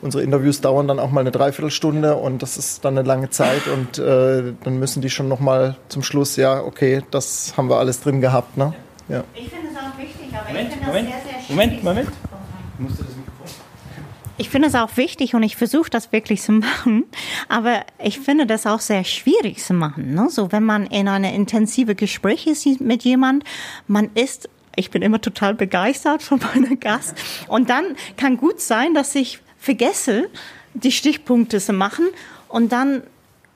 unsere 0.01 0.23
Interviews 0.23 0.61
dauern 0.61 0.87
dann 0.87 1.01
auch 1.01 1.11
mal 1.11 1.23
eine 1.23 1.33
Dreiviertelstunde 1.33 2.15
und 2.15 2.43
das 2.43 2.57
ist 2.57 2.85
dann 2.85 2.97
eine 2.97 3.05
lange 3.05 3.31
Zeit 3.31 3.67
und 3.67 3.99
äh, 3.99 4.53
dann 4.63 4.79
müssen 4.79 5.03
die 5.03 5.11
schon 5.11 5.27
nochmal 5.27 5.77
zum 5.89 6.05
Schluss, 6.05 6.37
ja, 6.37 6.63
okay, 6.63 7.03
das 7.11 7.55
haben 7.57 7.69
wir 7.69 7.79
alles 7.79 8.01
drin 8.01 8.21
gehabt. 8.21 8.57
Ne? 8.57 8.73
Ja. 9.09 9.25
Ich 9.35 9.49
finde 9.51 9.67
es 9.73 9.77
auch 9.77 9.99
wichtig, 9.99 10.29
aber 10.33 10.49
Moment, 10.49 10.69
ich 10.69 10.79
finde 10.79 10.93
das 10.93 11.03
sehr, 11.03 11.03
sehr 11.03 11.43
schwierig. 11.43 11.49
Moment, 11.49 11.83
Moment. 11.83 12.09
Musst 12.79 13.01
du 13.01 13.03
das 13.03 13.20
ich 14.41 14.49
finde 14.49 14.69
es 14.69 14.75
auch 14.75 14.97
wichtig 14.97 15.35
und 15.35 15.43
ich 15.43 15.57
versuche 15.57 15.91
das 15.91 16.13
wirklich 16.13 16.41
zu 16.41 16.53
machen, 16.53 17.05
aber 17.49 17.85
ich 18.03 18.19
finde 18.19 18.47
das 18.47 18.67
auch 18.67 18.81
sehr 18.81 19.05
schwierig 19.05 19.63
zu 19.63 19.75
machen. 19.75 20.15
Ne? 20.15 20.29
So, 20.31 20.51
wenn 20.51 20.65
man 20.65 20.87
in 20.87 21.09
eine 21.09 21.35
intensive 21.35 21.95
Gespräch 21.95 22.47
ist 22.47 22.81
mit 22.81 23.05
jemand, 23.05 23.45
man 23.87 24.11
ist 24.15 24.49
ich 24.77 24.91
bin 24.91 25.03
immer 25.03 25.21
total 25.21 25.55
begeistert 25.55 26.23
von 26.23 26.39
meinem 26.55 26.81
Gast. 26.81 27.15
Und 27.49 27.69
dann 27.69 27.85
kann 28.17 28.37
gut 28.37 28.61
sein, 28.61 28.95
dass 28.95 29.15
ich 29.15 29.41
vergesse, 29.59 30.31
die 30.75 30.93
Stichpunkte 30.93 31.59
zu 31.59 31.73
machen. 31.73 32.07
Und 32.49 32.71
dann, 32.71 33.03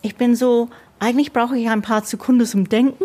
ich 0.03 0.17
bin 0.17 0.35
so, 0.35 0.69
eigentlich 0.99 1.33
brauche 1.33 1.57
ich 1.57 1.71
ein 1.71 1.83
paar 1.83 2.05
Sekunden 2.05 2.45
zum 2.45 2.69
Denken 2.69 3.05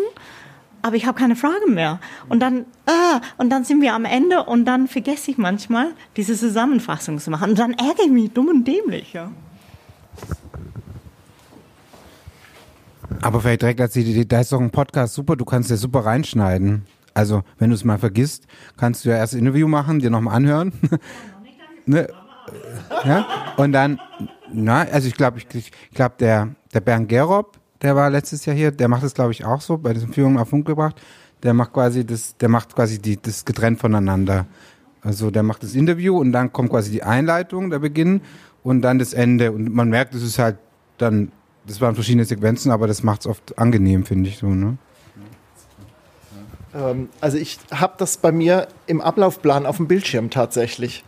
aber 0.82 0.96
ich 0.96 1.06
habe 1.06 1.18
keine 1.18 1.36
Fragen 1.36 1.74
mehr. 1.74 2.00
Und 2.28 2.40
dann, 2.40 2.60
äh, 2.86 3.20
und 3.38 3.50
dann 3.50 3.64
sind 3.64 3.82
wir 3.82 3.94
am 3.94 4.04
Ende 4.04 4.44
und 4.44 4.64
dann 4.64 4.88
vergesse 4.88 5.30
ich 5.30 5.38
manchmal, 5.38 5.92
diese 6.16 6.36
Zusammenfassung 6.36 7.18
zu 7.18 7.30
machen. 7.30 7.50
Und 7.50 7.58
dann 7.58 7.72
ärgere 7.72 8.04
ich 8.04 8.10
mich 8.10 8.32
dumm 8.32 8.48
und 8.48 8.66
dämlich. 8.66 9.12
Ja. 9.12 9.30
Aber 13.22 13.40
vielleicht 13.40 13.62
direkt 13.62 13.80
als 13.80 13.96
Idee, 13.96 14.24
da 14.24 14.40
ist 14.40 14.52
doch 14.52 14.60
ein 14.60 14.70
Podcast 14.70 15.14
super, 15.14 15.36
du 15.36 15.44
kannst 15.44 15.70
ja 15.70 15.76
super 15.76 16.00
reinschneiden. 16.00 16.86
Also, 17.12 17.42
wenn 17.58 17.70
du 17.70 17.74
es 17.74 17.84
mal 17.84 17.98
vergisst, 17.98 18.46
kannst 18.76 19.04
du 19.04 19.10
ja 19.10 19.16
erst 19.16 19.34
ein 19.34 19.40
Interview 19.40 19.68
machen, 19.68 19.98
dir 19.98 20.10
nochmal 20.10 20.36
anhören. 20.36 20.72
ne? 21.86 22.08
ja? 23.04 23.26
Und 23.56 23.72
dann, 23.72 24.00
na, 24.52 24.82
also 24.82 25.08
ich 25.08 25.14
glaube, 25.14 25.38
ich, 25.38 25.46
ich 25.54 25.70
glaube, 25.92 26.14
der, 26.18 26.54
der 26.72 26.80
Bernd 26.80 27.08
Gerob, 27.08 27.59
der 27.82 27.96
war 27.96 28.10
letztes 28.10 28.44
Jahr 28.44 28.56
hier, 28.56 28.70
der 28.70 28.88
macht 28.88 29.02
es, 29.02 29.14
glaube 29.14 29.32
ich, 29.32 29.44
auch 29.44 29.60
so, 29.60 29.78
bei 29.78 29.92
diesen 29.92 30.12
Führungen 30.12 30.38
auf 30.38 30.48
Funk 30.50 30.66
gebracht. 30.66 31.00
Der 31.42 31.54
macht 31.54 31.72
quasi 31.72 32.04
das, 32.04 32.36
der 32.36 32.48
macht 32.48 32.74
quasi 32.74 33.00
die, 33.00 33.20
das 33.20 33.44
getrennt 33.44 33.80
voneinander. 33.80 34.46
Also 35.02 35.30
der 35.30 35.42
macht 35.42 35.62
das 35.62 35.74
Interview 35.74 36.18
und 36.18 36.32
dann 36.32 36.52
kommt 36.52 36.70
quasi 36.70 36.90
die 36.90 37.02
Einleitung, 37.02 37.70
der 37.70 37.78
Beginn 37.78 38.20
und 38.62 38.82
dann 38.82 38.98
das 38.98 39.14
Ende. 39.14 39.52
Und 39.52 39.72
man 39.74 39.88
merkt, 39.88 40.14
es 40.14 40.22
ist 40.22 40.38
halt 40.38 40.58
dann, 40.98 41.32
das 41.66 41.80
waren 41.80 41.94
verschiedene 41.94 42.26
Sequenzen, 42.26 42.70
aber 42.70 42.86
das 42.86 43.02
macht 43.02 43.20
es 43.20 43.26
oft 43.26 43.58
angenehm, 43.58 44.04
finde 44.04 44.28
ich 44.28 44.38
so, 44.38 44.48
ne? 44.48 44.76
Ähm, 46.74 47.08
also 47.20 47.38
ich 47.38 47.58
habe 47.70 47.94
das 47.96 48.18
bei 48.18 48.32
mir 48.32 48.68
im 48.86 49.00
Ablaufplan 49.00 49.66
auf 49.66 49.78
dem 49.78 49.88
Bildschirm 49.88 50.30
tatsächlich. 50.30 51.04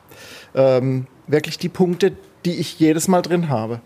Ähm, 0.54 1.06
wirklich 1.26 1.58
die 1.58 1.68
Punkte, 1.68 2.12
die 2.44 2.54
ich 2.54 2.78
jedes 2.78 3.08
Mal 3.08 3.22
drin 3.22 3.48
habe. 3.48 3.80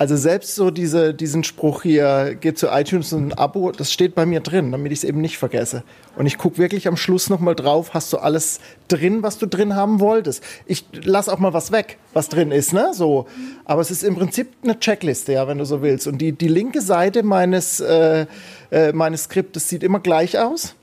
Also 0.00 0.16
selbst 0.16 0.54
so 0.54 0.70
diese, 0.70 1.12
diesen 1.12 1.44
Spruch 1.44 1.82
hier, 1.82 2.34
geht 2.34 2.56
zu 2.56 2.68
iTunes 2.68 3.12
und 3.12 3.26
ein 3.26 3.32
Abo, 3.34 3.70
das 3.70 3.92
steht 3.92 4.14
bei 4.14 4.24
mir 4.24 4.40
drin, 4.40 4.72
damit 4.72 4.92
ich 4.92 5.00
es 5.00 5.04
eben 5.04 5.20
nicht 5.20 5.36
vergesse. 5.36 5.82
Und 6.16 6.24
ich 6.24 6.38
gucke 6.38 6.56
wirklich 6.56 6.88
am 6.88 6.96
Schluss 6.96 7.28
nochmal 7.28 7.54
drauf, 7.54 7.92
hast 7.92 8.10
du 8.14 8.16
alles 8.16 8.60
drin, 8.88 9.22
was 9.22 9.36
du 9.36 9.44
drin 9.44 9.76
haben 9.76 10.00
wolltest. 10.00 10.42
Ich 10.64 10.86
lass 11.04 11.28
auch 11.28 11.38
mal 11.38 11.52
was 11.52 11.70
weg, 11.70 11.98
was 12.14 12.30
drin 12.30 12.50
ist, 12.50 12.72
ne? 12.72 12.92
So. 12.94 13.26
Aber 13.66 13.82
es 13.82 13.90
ist 13.90 14.02
im 14.02 14.14
Prinzip 14.14 14.48
eine 14.62 14.80
Checkliste, 14.80 15.34
ja, 15.34 15.46
wenn 15.46 15.58
du 15.58 15.66
so 15.66 15.82
willst. 15.82 16.06
Und 16.06 16.16
die, 16.16 16.32
die 16.32 16.48
linke 16.48 16.80
Seite 16.80 17.22
meines, 17.22 17.80
äh, 17.80 18.24
äh, 18.70 18.94
meines 18.94 19.24
Skriptes 19.24 19.68
sieht 19.68 19.82
immer 19.82 20.00
gleich 20.00 20.38
aus. 20.38 20.76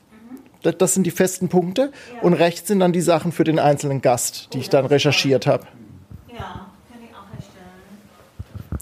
Das, 0.61 0.77
das 0.77 0.93
sind 0.93 1.07
die 1.07 1.11
festen 1.11 1.49
Punkte. 1.49 1.91
Und 2.21 2.33
rechts 2.33 2.67
sind 2.67 2.81
dann 2.81 2.93
die 2.93 3.01
Sachen 3.01 3.31
für 3.31 3.45
den 3.45 3.57
einzelnen 3.57 4.03
Gast, 4.03 4.49
die 4.53 4.59
ich 4.59 4.69
dann 4.69 4.85
recherchiert 4.85 5.47
habe. 5.47 5.65
Ja. 6.31 6.66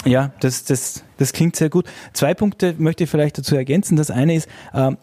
Ja, 0.05 0.31
das, 0.39 0.63
das, 0.63 1.03
das 1.17 1.33
klingt 1.33 1.55
sehr 1.55 1.69
gut. 1.69 1.85
Zwei 2.13 2.33
Punkte 2.33 2.75
möchte 2.77 3.03
ich 3.03 3.09
vielleicht 3.09 3.37
dazu 3.37 3.55
ergänzen. 3.55 3.95
Das 3.95 4.11
eine 4.11 4.35
ist, 4.35 4.47
ähm, 4.73 4.97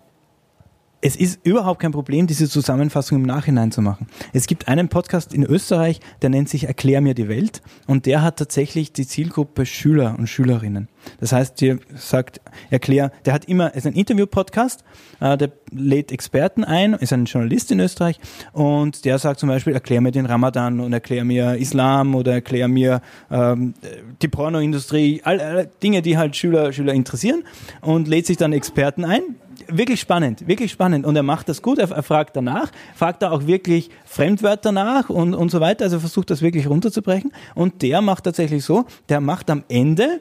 es 1.04 1.16
ist 1.16 1.44
überhaupt 1.44 1.80
kein 1.80 1.90
Problem, 1.90 2.28
diese 2.28 2.48
Zusammenfassung 2.48 3.18
im 3.18 3.26
Nachhinein 3.26 3.72
zu 3.72 3.82
machen. 3.82 4.06
Es 4.32 4.46
gibt 4.46 4.68
einen 4.68 4.88
Podcast 4.88 5.34
in 5.34 5.42
Österreich, 5.42 5.98
der 6.22 6.30
nennt 6.30 6.48
sich 6.48 6.64
Erklär 6.64 7.00
mir 7.00 7.14
die 7.14 7.28
Welt 7.28 7.60
und 7.88 8.06
der 8.06 8.22
hat 8.22 8.36
tatsächlich 8.36 8.92
die 8.92 9.06
Zielgruppe 9.06 9.66
Schüler 9.66 10.14
und 10.16 10.28
Schülerinnen. 10.28 10.88
Das 11.18 11.32
heißt, 11.32 11.60
der 11.60 11.78
sagt, 11.96 12.40
erklär, 12.70 13.10
der 13.24 13.34
hat 13.34 13.46
immer, 13.46 13.74
ist 13.74 13.84
ein 13.84 13.94
Interview-Podcast, 13.94 14.84
äh, 15.18 15.36
der 15.36 15.50
lädt 15.72 16.12
Experten 16.12 16.62
ein, 16.62 16.94
ist 16.94 17.12
ein 17.12 17.24
Journalist 17.24 17.72
in 17.72 17.80
Österreich 17.80 18.20
und 18.52 19.04
der 19.04 19.18
sagt 19.18 19.40
zum 19.40 19.48
Beispiel, 19.48 19.72
erklär 19.72 20.00
mir 20.00 20.12
den 20.12 20.26
Ramadan 20.26 20.78
und 20.78 20.92
erklär 20.92 21.24
mir 21.24 21.56
Islam 21.56 22.14
oder 22.14 22.34
erklär 22.34 22.68
mir 22.68 23.02
ähm, 23.28 23.74
die 24.22 24.28
Pornoindustrie, 24.28 25.20
all, 25.24 25.40
all 25.40 25.68
Dinge, 25.82 26.00
die 26.00 26.16
halt 26.16 26.36
Schüler, 26.36 26.72
Schüler 26.72 26.92
interessieren 26.92 27.42
und 27.80 28.06
lädt 28.06 28.26
sich 28.26 28.36
dann 28.36 28.52
Experten 28.52 29.04
ein, 29.04 29.22
wirklich 29.68 30.00
spannend, 30.00 30.46
wirklich 30.46 30.72
spannend. 30.72 31.06
Und 31.06 31.16
er 31.16 31.22
macht 31.22 31.48
das 31.48 31.62
gut, 31.62 31.78
er, 31.78 31.88
fragt 32.02 32.36
danach, 32.36 32.70
fragt 32.94 33.22
da 33.22 33.30
auch 33.30 33.46
wirklich 33.46 33.90
Fremdwörter 34.04 34.72
nach 34.72 35.10
und, 35.10 35.34
und 35.34 35.50
so 35.50 35.60
weiter. 35.60 35.84
Also 35.84 36.00
versucht 36.00 36.30
das 36.30 36.42
wirklich 36.42 36.68
runterzubrechen. 36.68 37.32
Und 37.54 37.82
der 37.82 38.00
macht 38.00 38.24
tatsächlich 38.24 38.64
so, 38.64 38.84
der 39.08 39.20
macht 39.20 39.50
am 39.50 39.64
Ende 39.68 40.20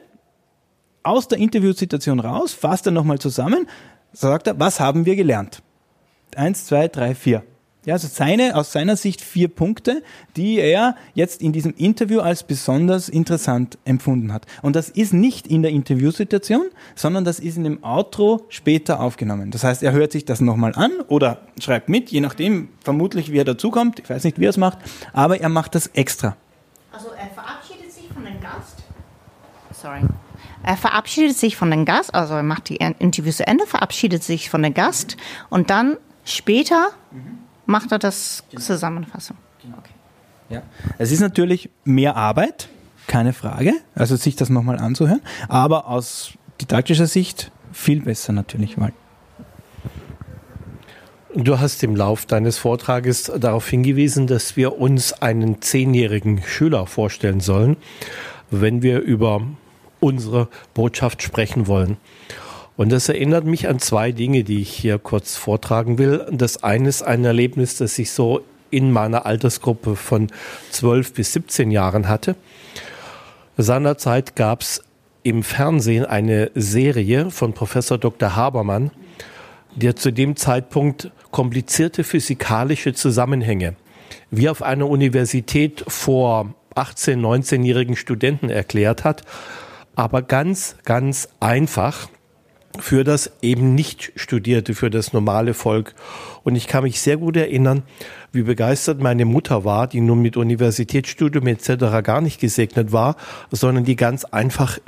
aus 1.02 1.28
der 1.28 1.38
Interviewsituation 1.38 2.20
raus, 2.20 2.52
fasst 2.52 2.86
er 2.86 2.92
nochmal 2.92 3.18
zusammen, 3.18 3.66
sagt 4.12 4.46
er, 4.46 4.58
was 4.60 4.78
haben 4.78 5.04
wir 5.04 5.16
gelernt? 5.16 5.62
eins, 6.36 6.66
zwei, 6.66 6.88
drei, 6.88 7.14
vier. 7.14 7.42
Ja, 7.84 7.94
also 7.94 8.06
seine, 8.06 8.54
aus 8.54 8.70
seiner 8.70 8.94
Sicht 8.94 9.20
vier 9.20 9.48
Punkte, 9.48 10.04
die 10.36 10.58
er 10.58 10.94
jetzt 11.14 11.42
in 11.42 11.52
diesem 11.52 11.74
Interview 11.76 12.20
als 12.20 12.44
besonders 12.44 13.08
interessant 13.08 13.76
empfunden 13.84 14.32
hat. 14.32 14.46
Und 14.62 14.76
das 14.76 14.88
ist 14.88 15.12
nicht 15.12 15.48
in 15.48 15.62
der 15.62 15.72
Interviewsituation, 15.72 16.66
sondern 16.94 17.24
das 17.24 17.40
ist 17.40 17.56
in 17.56 17.64
dem 17.64 17.82
Outro 17.82 18.46
später 18.50 19.00
aufgenommen. 19.00 19.50
Das 19.50 19.64
heißt, 19.64 19.82
er 19.82 19.90
hört 19.90 20.12
sich 20.12 20.24
das 20.24 20.40
nochmal 20.40 20.76
an 20.76 20.92
oder 21.08 21.40
schreibt 21.58 21.88
mit, 21.88 22.10
je 22.10 22.20
nachdem, 22.20 22.68
vermutlich 22.84 23.32
wie 23.32 23.38
er 23.38 23.44
dazukommt. 23.44 23.98
Ich 23.98 24.08
weiß 24.08 24.22
nicht, 24.22 24.38
wie 24.38 24.46
er 24.46 24.50
es 24.50 24.58
macht, 24.58 24.78
aber 25.12 25.40
er 25.40 25.48
macht 25.48 25.74
das 25.74 25.88
extra. 25.88 26.36
Also 26.92 27.08
er 27.08 27.30
verabschiedet 27.30 27.90
sich 27.90 28.06
von 28.14 28.24
dem 28.24 28.40
Gast. 28.40 28.76
Sorry. 29.72 30.02
Er 30.62 30.76
verabschiedet 30.76 31.36
sich 31.36 31.56
von 31.56 31.68
dem 31.72 31.84
Gast, 31.84 32.14
also 32.14 32.34
er 32.34 32.44
macht 32.44 32.68
die 32.68 32.76
Interview 32.76 33.32
zu 33.32 33.44
Ende, 33.44 33.66
verabschiedet 33.66 34.22
sich 34.22 34.50
von 34.50 34.62
dem 34.62 34.72
Gast 34.72 35.16
und 35.50 35.70
dann 35.70 35.96
später 36.24 36.90
macht 37.66 37.92
er 37.92 37.98
das 37.98 38.44
Zusammenfassung. 38.56 39.36
Okay. 39.78 39.92
Ja. 40.48 40.62
Es 40.98 41.12
ist 41.12 41.20
natürlich 41.20 41.70
mehr 41.84 42.16
Arbeit, 42.16 42.68
keine 43.06 43.32
Frage, 43.32 43.72
also 43.94 44.16
sich 44.16 44.36
das 44.36 44.50
nochmal 44.50 44.78
anzuhören, 44.78 45.22
aber 45.48 45.88
aus 45.88 46.32
didaktischer 46.60 47.06
Sicht 47.06 47.50
viel 47.72 48.02
besser 48.02 48.32
natürlich, 48.32 48.78
weil 48.78 48.92
Du 51.34 51.58
hast 51.58 51.82
im 51.82 51.96
Lauf 51.96 52.26
deines 52.26 52.58
Vortrages 52.58 53.32
darauf 53.38 53.66
hingewiesen, 53.66 54.26
dass 54.26 54.54
wir 54.58 54.78
uns 54.78 55.14
einen 55.14 55.62
zehnjährigen 55.62 56.42
Schüler 56.42 56.86
vorstellen 56.86 57.40
sollen, 57.40 57.78
wenn 58.50 58.82
wir 58.82 59.00
über 59.00 59.40
unsere 59.98 60.48
Botschaft 60.74 61.22
sprechen 61.22 61.66
wollen. 61.66 61.96
Und 62.76 62.90
das 62.90 63.08
erinnert 63.08 63.44
mich 63.44 63.68
an 63.68 63.78
zwei 63.78 64.12
Dinge, 64.12 64.44
die 64.44 64.60
ich 64.60 64.70
hier 64.70 64.98
kurz 64.98 65.36
vortragen 65.36 65.98
will. 65.98 66.26
Das 66.30 66.62
eine 66.62 66.88
ist 66.88 67.02
ein 67.02 67.24
Erlebnis, 67.24 67.76
das 67.76 67.98
ich 67.98 68.10
so 68.10 68.40
in 68.70 68.90
meiner 68.90 69.26
Altersgruppe 69.26 69.96
von 69.96 70.28
12 70.70 71.12
bis 71.12 71.32
17 71.34 71.70
Jahren 71.70 72.08
hatte. 72.08 72.36
Seinerzeit 73.58 74.34
gab 74.34 74.62
es 74.62 74.82
im 75.22 75.42
Fernsehen 75.42 76.06
eine 76.06 76.50
Serie 76.54 77.30
von 77.30 77.52
Professor 77.52 77.98
Dr. 77.98 78.34
Habermann, 78.34 78.90
der 79.76 79.94
zu 79.94 80.10
dem 80.10 80.36
Zeitpunkt 80.36 81.10
komplizierte 81.30 82.04
physikalische 82.04 82.94
Zusammenhänge 82.94 83.76
wie 84.32 84.48
auf 84.48 84.62
einer 84.62 84.88
Universität 84.88 85.84
vor 85.86 86.54
18, 86.74 87.20
19-jährigen 87.20 87.96
Studenten 87.96 88.48
erklärt 88.48 89.04
hat, 89.04 89.22
aber 89.94 90.22
ganz, 90.22 90.76
ganz 90.84 91.28
einfach 91.38 92.08
für 92.78 93.04
das 93.04 93.32
eben 93.42 93.74
nicht 93.74 94.12
studierte, 94.16 94.74
für 94.74 94.90
das 94.90 95.12
normale 95.12 95.54
Volk. 95.54 95.94
Und 96.42 96.56
ich 96.56 96.66
kann 96.66 96.84
mich 96.84 97.00
sehr 97.00 97.16
gut 97.16 97.36
erinnern, 97.36 97.82
wie 98.32 98.42
begeistert 98.42 99.00
meine 99.00 99.24
Mutter 99.24 99.64
war, 99.64 99.86
die 99.86 100.00
nun 100.00 100.20
mit 100.20 100.36
Universitätsstudium 100.36 101.46
etc. 101.46 102.02
gar 102.02 102.20
nicht 102.20 102.40
gesegnet 102.40 102.92
war, 102.92 103.16
sondern 103.50 103.84
die 103.84 103.96
ganz 103.96 104.24
einfach, 104.24 104.78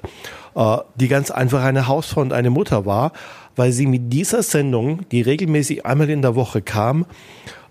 äh, 0.55 0.77
die 0.97 1.09
ganz 1.09 1.31
einfach 1.31 1.63
eine 1.63 1.87
Hausfrau 1.87 2.23
und 2.23 2.33
eine 2.33 2.51
Mutter 2.51 2.87
war, 2.87 3.13
weil 3.57 3.73
sie 3.73 3.87
mit 3.87 4.13
dieser 4.13 4.43
Sendung, 4.43 5.09
die 5.11 5.21
regelmäßig 5.21 5.87
einmal 5.87 6.11
in 6.11 6.23
der 6.23 6.35
Woche 6.35 6.63
kam, 6.63 7.07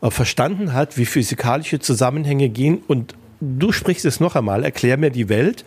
äh, 0.01 0.11
verstanden 0.11 0.73
hat, 0.73 0.97
wie 0.97 1.05
physikalische 1.05 1.79
Zusammenhänge 1.79 2.49
gehen 2.49 2.81
und 2.87 3.15
du 3.41 3.71
sprichst 3.71 4.05
es 4.05 4.19
noch 4.19 4.35
einmal, 4.35 4.63
erklär 4.63 4.97
mir 4.97 5.09
die 5.09 5.27
Welt 5.29 5.65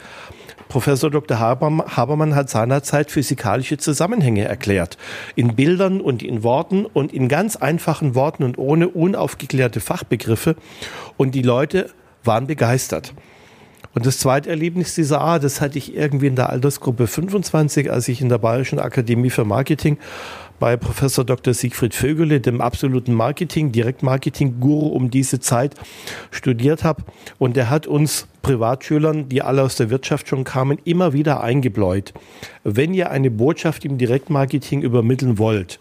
Professor 0.69 1.11
Dr. 1.11 1.39
Habermann 1.39 2.35
hat 2.35 2.51
seinerzeit 2.51 3.11
physikalische 3.11 3.79
Zusammenhänge 3.79 4.45
erklärt. 4.45 4.99
In 5.35 5.55
Bildern 5.55 6.01
und 6.01 6.23
in 6.23 6.43
Worten 6.43 6.85
und 6.87 7.13
in 7.13 7.29
ganz 7.29 7.57
einfachen 7.57 8.15
Worten 8.15 8.43
und 8.43 8.59
ohne 8.59 8.89
unaufgeklärte 8.89 9.81
Fachbegriffe. 9.81 10.57
Und 11.17 11.35
die 11.35 11.43
Leute 11.43 11.91
waren 12.25 12.47
begeistert. 12.47 13.15
Und 13.95 14.05
das 14.05 14.19
zweite 14.19 14.51
Erlebnis 14.51 14.95
dieser 14.95 15.23
Art, 15.23 15.43
das 15.43 15.63
hatte 15.63 15.79
ich 15.79 15.95
irgendwie 15.95 16.27
in 16.27 16.37
der 16.37 16.51
Altersgruppe 16.51 17.07
25, 17.07 17.91
als 17.91 18.09
ich 18.09 18.21
in 18.21 18.29
der 18.29 18.37
Bayerischen 18.37 18.79
Akademie 18.79 19.31
für 19.31 19.47
Marketing 19.47 19.97
bei 20.59 20.77
Professor 20.77 21.25
Dr. 21.25 21.55
Siegfried 21.55 21.95
Vögele, 21.95 22.41
dem 22.41 22.61
absoluten 22.61 23.15
Marketing, 23.15 23.73
Direktmarketing-Guru 23.73 24.89
um 24.89 25.11
diese 25.11 25.41
Zeit 25.41 25.75
studiert 26.31 26.85
habe. 26.85 27.03
Und 27.39 27.57
der 27.57 27.71
hat 27.71 27.87
uns 27.87 28.27
Privatschülern, 28.43 29.29
die 29.29 29.43
alle 29.43 29.63
aus 29.63 29.77
der 29.77 29.91
Wirtschaft 29.91 30.29
schon 30.29 30.45
kamen, 30.45 30.79
immer 30.85 31.13
wieder 31.13 31.43
eingebläut. 31.43 32.15
Wenn 32.65 32.95
ihr 32.95 33.11
eine 33.11 33.31
Botschaft 33.31 33.85
im 33.85 33.99
Direktmarketing 33.99 34.83
übermitteln 34.83 35.39
wollt, 35.39 35.79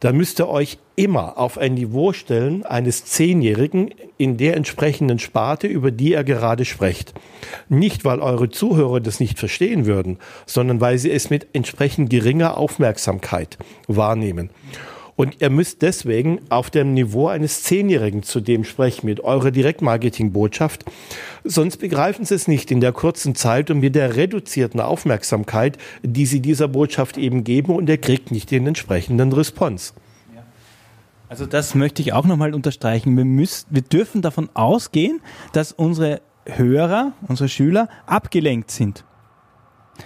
dann 0.00 0.16
müsst 0.16 0.40
ihr 0.40 0.48
euch 0.48 0.78
immer 0.96 1.38
auf 1.38 1.58
ein 1.58 1.74
Niveau 1.74 2.12
stellen 2.12 2.64
eines 2.64 3.04
Zehnjährigen 3.04 3.94
in 4.16 4.36
der 4.36 4.56
entsprechenden 4.56 5.18
Sparte, 5.18 5.66
über 5.66 5.90
die 5.90 6.12
er 6.12 6.24
gerade 6.24 6.64
spricht. 6.64 7.14
Nicht, 7.68 8.04
weil 8.04 8.20
eure 8.20 8.50
Zuhörer 8.50 9.00
das 9.00 9.20
nicht 9.20 9.38
verstehen 9.38 9.86
würden, 9.86 10.18
sondern 10.46 10.80
weil 10.80 10.98
sie 10.98 11.10
es 11.10 11.30
mit 11.30 11.48
entsprechend 11.52 12.10
geringer 12.10 12.56
Aufmerksamkeit 12.56 13.58
wahrnehmen. 13.86 14.50
Und 15.18 15.40
ihr 15.40 15.50
müsst 15.50 15.82
deswegen 15.82 16.42
auf 16.48 16.70
dem 16.70 16.94
Niveau 16.94 17.26
eines 17.26 17.64
Zehnjährigen 17.64 18.22
zu 18.22 18.40
dem 18.40 18.62
sprechen 18.62 19.06
mit 19.06 19.18
eurer 19.18 19.50
Direktmarketing-Botschaft. 19.50 20.84
Sonst 21.42 21.78
begreifen 21.78 22.24
sie 22.24 22.36
es 22.36 22.46
nicht 22.46 22.70
in 22.70 22.80
der 22.80 22.92
kurzen 22.92 23.34
Zeit 23.34 23.68
und 23.72 23.80
mit 23.80 23.96
der 23.96 24.14
reduzierten 24.14 24.78
Aufmerksamkeit, 24.78 25.76
die 26.04 26.24
sie 26.24 26.38
dieser 26.38 26.68
Botschaft 26.68 27.18
eben 27.18 27.42
geben 27.42 27.74
und 27.74 27.90
er 27.90 27.98
kriegt 27.98 28.30
nicht 28.30 28.52
den 28.52 28.68
entsprechenden 28.68 29.32
Response. 29.32 29.92
Also 31.28 31.46
das 31.46 31.74
möchte 31.74 32.00
ich 32.00 32.12
auch 32.12 32.24
nochmal 32.24 32.54
unterstreichen. 32.54 33.16
Wir, 33.16 33.24
müssen, 33.24 33.66
wir 33.70 33.82
dürfen 33.82 34.22
davon 34.22 34.48
ausgehen, 34.54 35.20
dass 35.52 35.72
unsere 35.72 36.20
Hörer, 36.46 37.12
unsere 37.26 37.48
Schüler 37.48 37.88
abgelenkt 38.06 38.70
sind. 38.70 39.04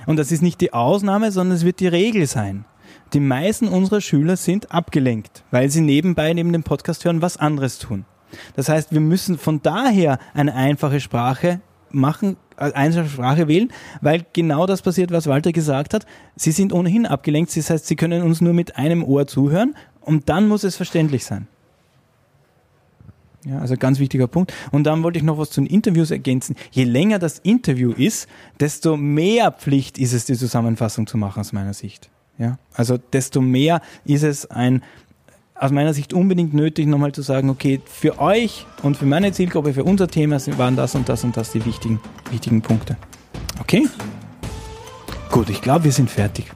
Und 0.06 0.16
das 0.16 0.32
ist 0.32 0.40
nicht 0.40 0.62
die 0.62 0.72
Ausnahme, 0.72 1.32
sondern 1.32 1.58
es 1.58 1.66
wird 1.66 1.80
die 1.80 1.86
Regel 1.86 2.26
sein 2.26 2.64
die 3.12 3.20
meisten 3.20 3.68
unserer 3.68 4.00
Schüler 4.00 4.36
sind 4.36 4.72
abgelenkt, 4.72 5.44
weil 5.50 5.70
sie 5.70 5.80
nebenbei 5.80 6.32
neben 6.32 6.52
dem 6.52 6.62
Podcast 6.62 7.04
hören 7.04 7.22
was 7.22 7.36
anderes 7.36 7.78
tun. 7.78 8.04
Das 8.56 8.68
heißt, 8.68 8.92
wir 8.92 9.00
müssen 9.00 9.38
von 9.38 9.60
daher 9.62 10.18
eine 10.34 10.54
einfache 10.54 11.00
Sprache 11.00 11.60
machen, 11.90 12.36
eine 12.56 12.74
einfache 12.74 13.08
Sprache 13.08 13.48
wählen, 13.48 13.70
weil 14.00 14.24
genau 14.32 14.66
das 14.66 14.82
passiert, 14.82 15.10
was 15.10 15.26
Walter 15.26 15.52
gesagt 15.52 15.94
hat. 15.94 16.06
Sie 16.36 16.52
sind 16.52 16.72
ohnehin 16.72 17.06
abgelenkt, 17.06 17.54
das 17.56 17.70
heißt, 17.70 17.86
sie 17.86 17.96
können 17.96 18.22
uns 18.22 18.40
nur 18.40 18.54
mit 18.54 18.76
einem 18.76 19.04
Ohr 19.04 19.26
zuhören 19.26 19.76
und 20.00 20.28
dann 20.28 20.48
muss 20.48 20.64
es 20.64 20.76
verständlich 20.76 21.24
sein. 21.24 21.48
Ja, 23.44 23.58
also 23.58 23.76
ganz 23.76 23.98
wichtiger 23.98 24.28
Punkt. 24.28 24.52
Und 24.70 24.84
dann 24.84 25.02
wollte 25.02 25.18
ich 25.18 25.24
noch 25.24 25.36
was 25.36 25.50
zu 25.50 25.60
den 25.60 25.66
Interviews 25.66 26.12
ergänzen. 26.12 26.54
Je 26.70 26.84
länger 26.84 27.18
das 27.18 27.40
Interview 27.40 27.90
ist, 27.90 28.28
desto 28.60 28.96
mehr 28.96 29.50
Pflicht 29.50 29.98
ist 29.98 30.12
es, 30.12 30.26
die 30.26 30.36
Zusammenfassung 30.36 31.08
zu 31.08 31.16
machen 31.18 31.40
aus 31.40 31.52
meiner 31.52 31.74
Sicht. 31.74 32.11
Ja? 32.38 32.58
Also 32.74 32.98
desto 32.98 33.40
mehr 33.40 33.80
ist 34.04 34.22
es 34.22 34.50
ein 34.50 34.82
aus 35.54 35.70
meiner 35.70 35.94
Sicht 35.94 36.12
unbedingt 36.12 36.54
nötig, 36.54 36.88
nochmal 36.88 37.12
zu 37.12 37.22
sagen, 37.22 37.48
okay, 37.48 37.80
für 37.84 38.18
euch 38.18 38.66
und 38.82 38.96
für 38.96 39.06
meine 39.06 39.30
Zielgruppe, 39.30 39.74
für 39.74 39.84
unser 39.84 40.08
Thema 40.08 40.40
waren 40.58 40.74
das 40.74 40.96
und 40.96 41.08
das 41.08 41.22
und 41.22 41.36
das 41.36 41.52
die 41.52 41.64
wichtigen, 41.64 42.00
wichtigen 42.32 42.62
Punkte. 42.62 42.96
Okay? 43.60 43.86
Gut, 45.30 45.50
ich 45.50 45.62
glaube, 45.62 45.84
wir 45.84 45.92
sind 45.92 46.10
fertig. 46.10 46.46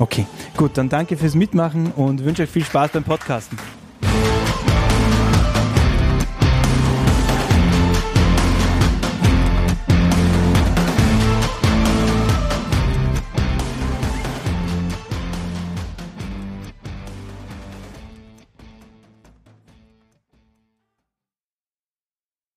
Okay, 0.00 0.26
gut, 0.56 0.76
dann 0.76 0.88
danke 0.88 1.16
fürs 1.16 1.36
Mitmachen 1.36 1.92
und 1.92 2.24
wünsche 2.24 2.42
euch 2.42 2.50
viel 2.50 2.64
Spaß 2.64 2.90
beim 2.90 3.04
Podcasten. 3.04 3.56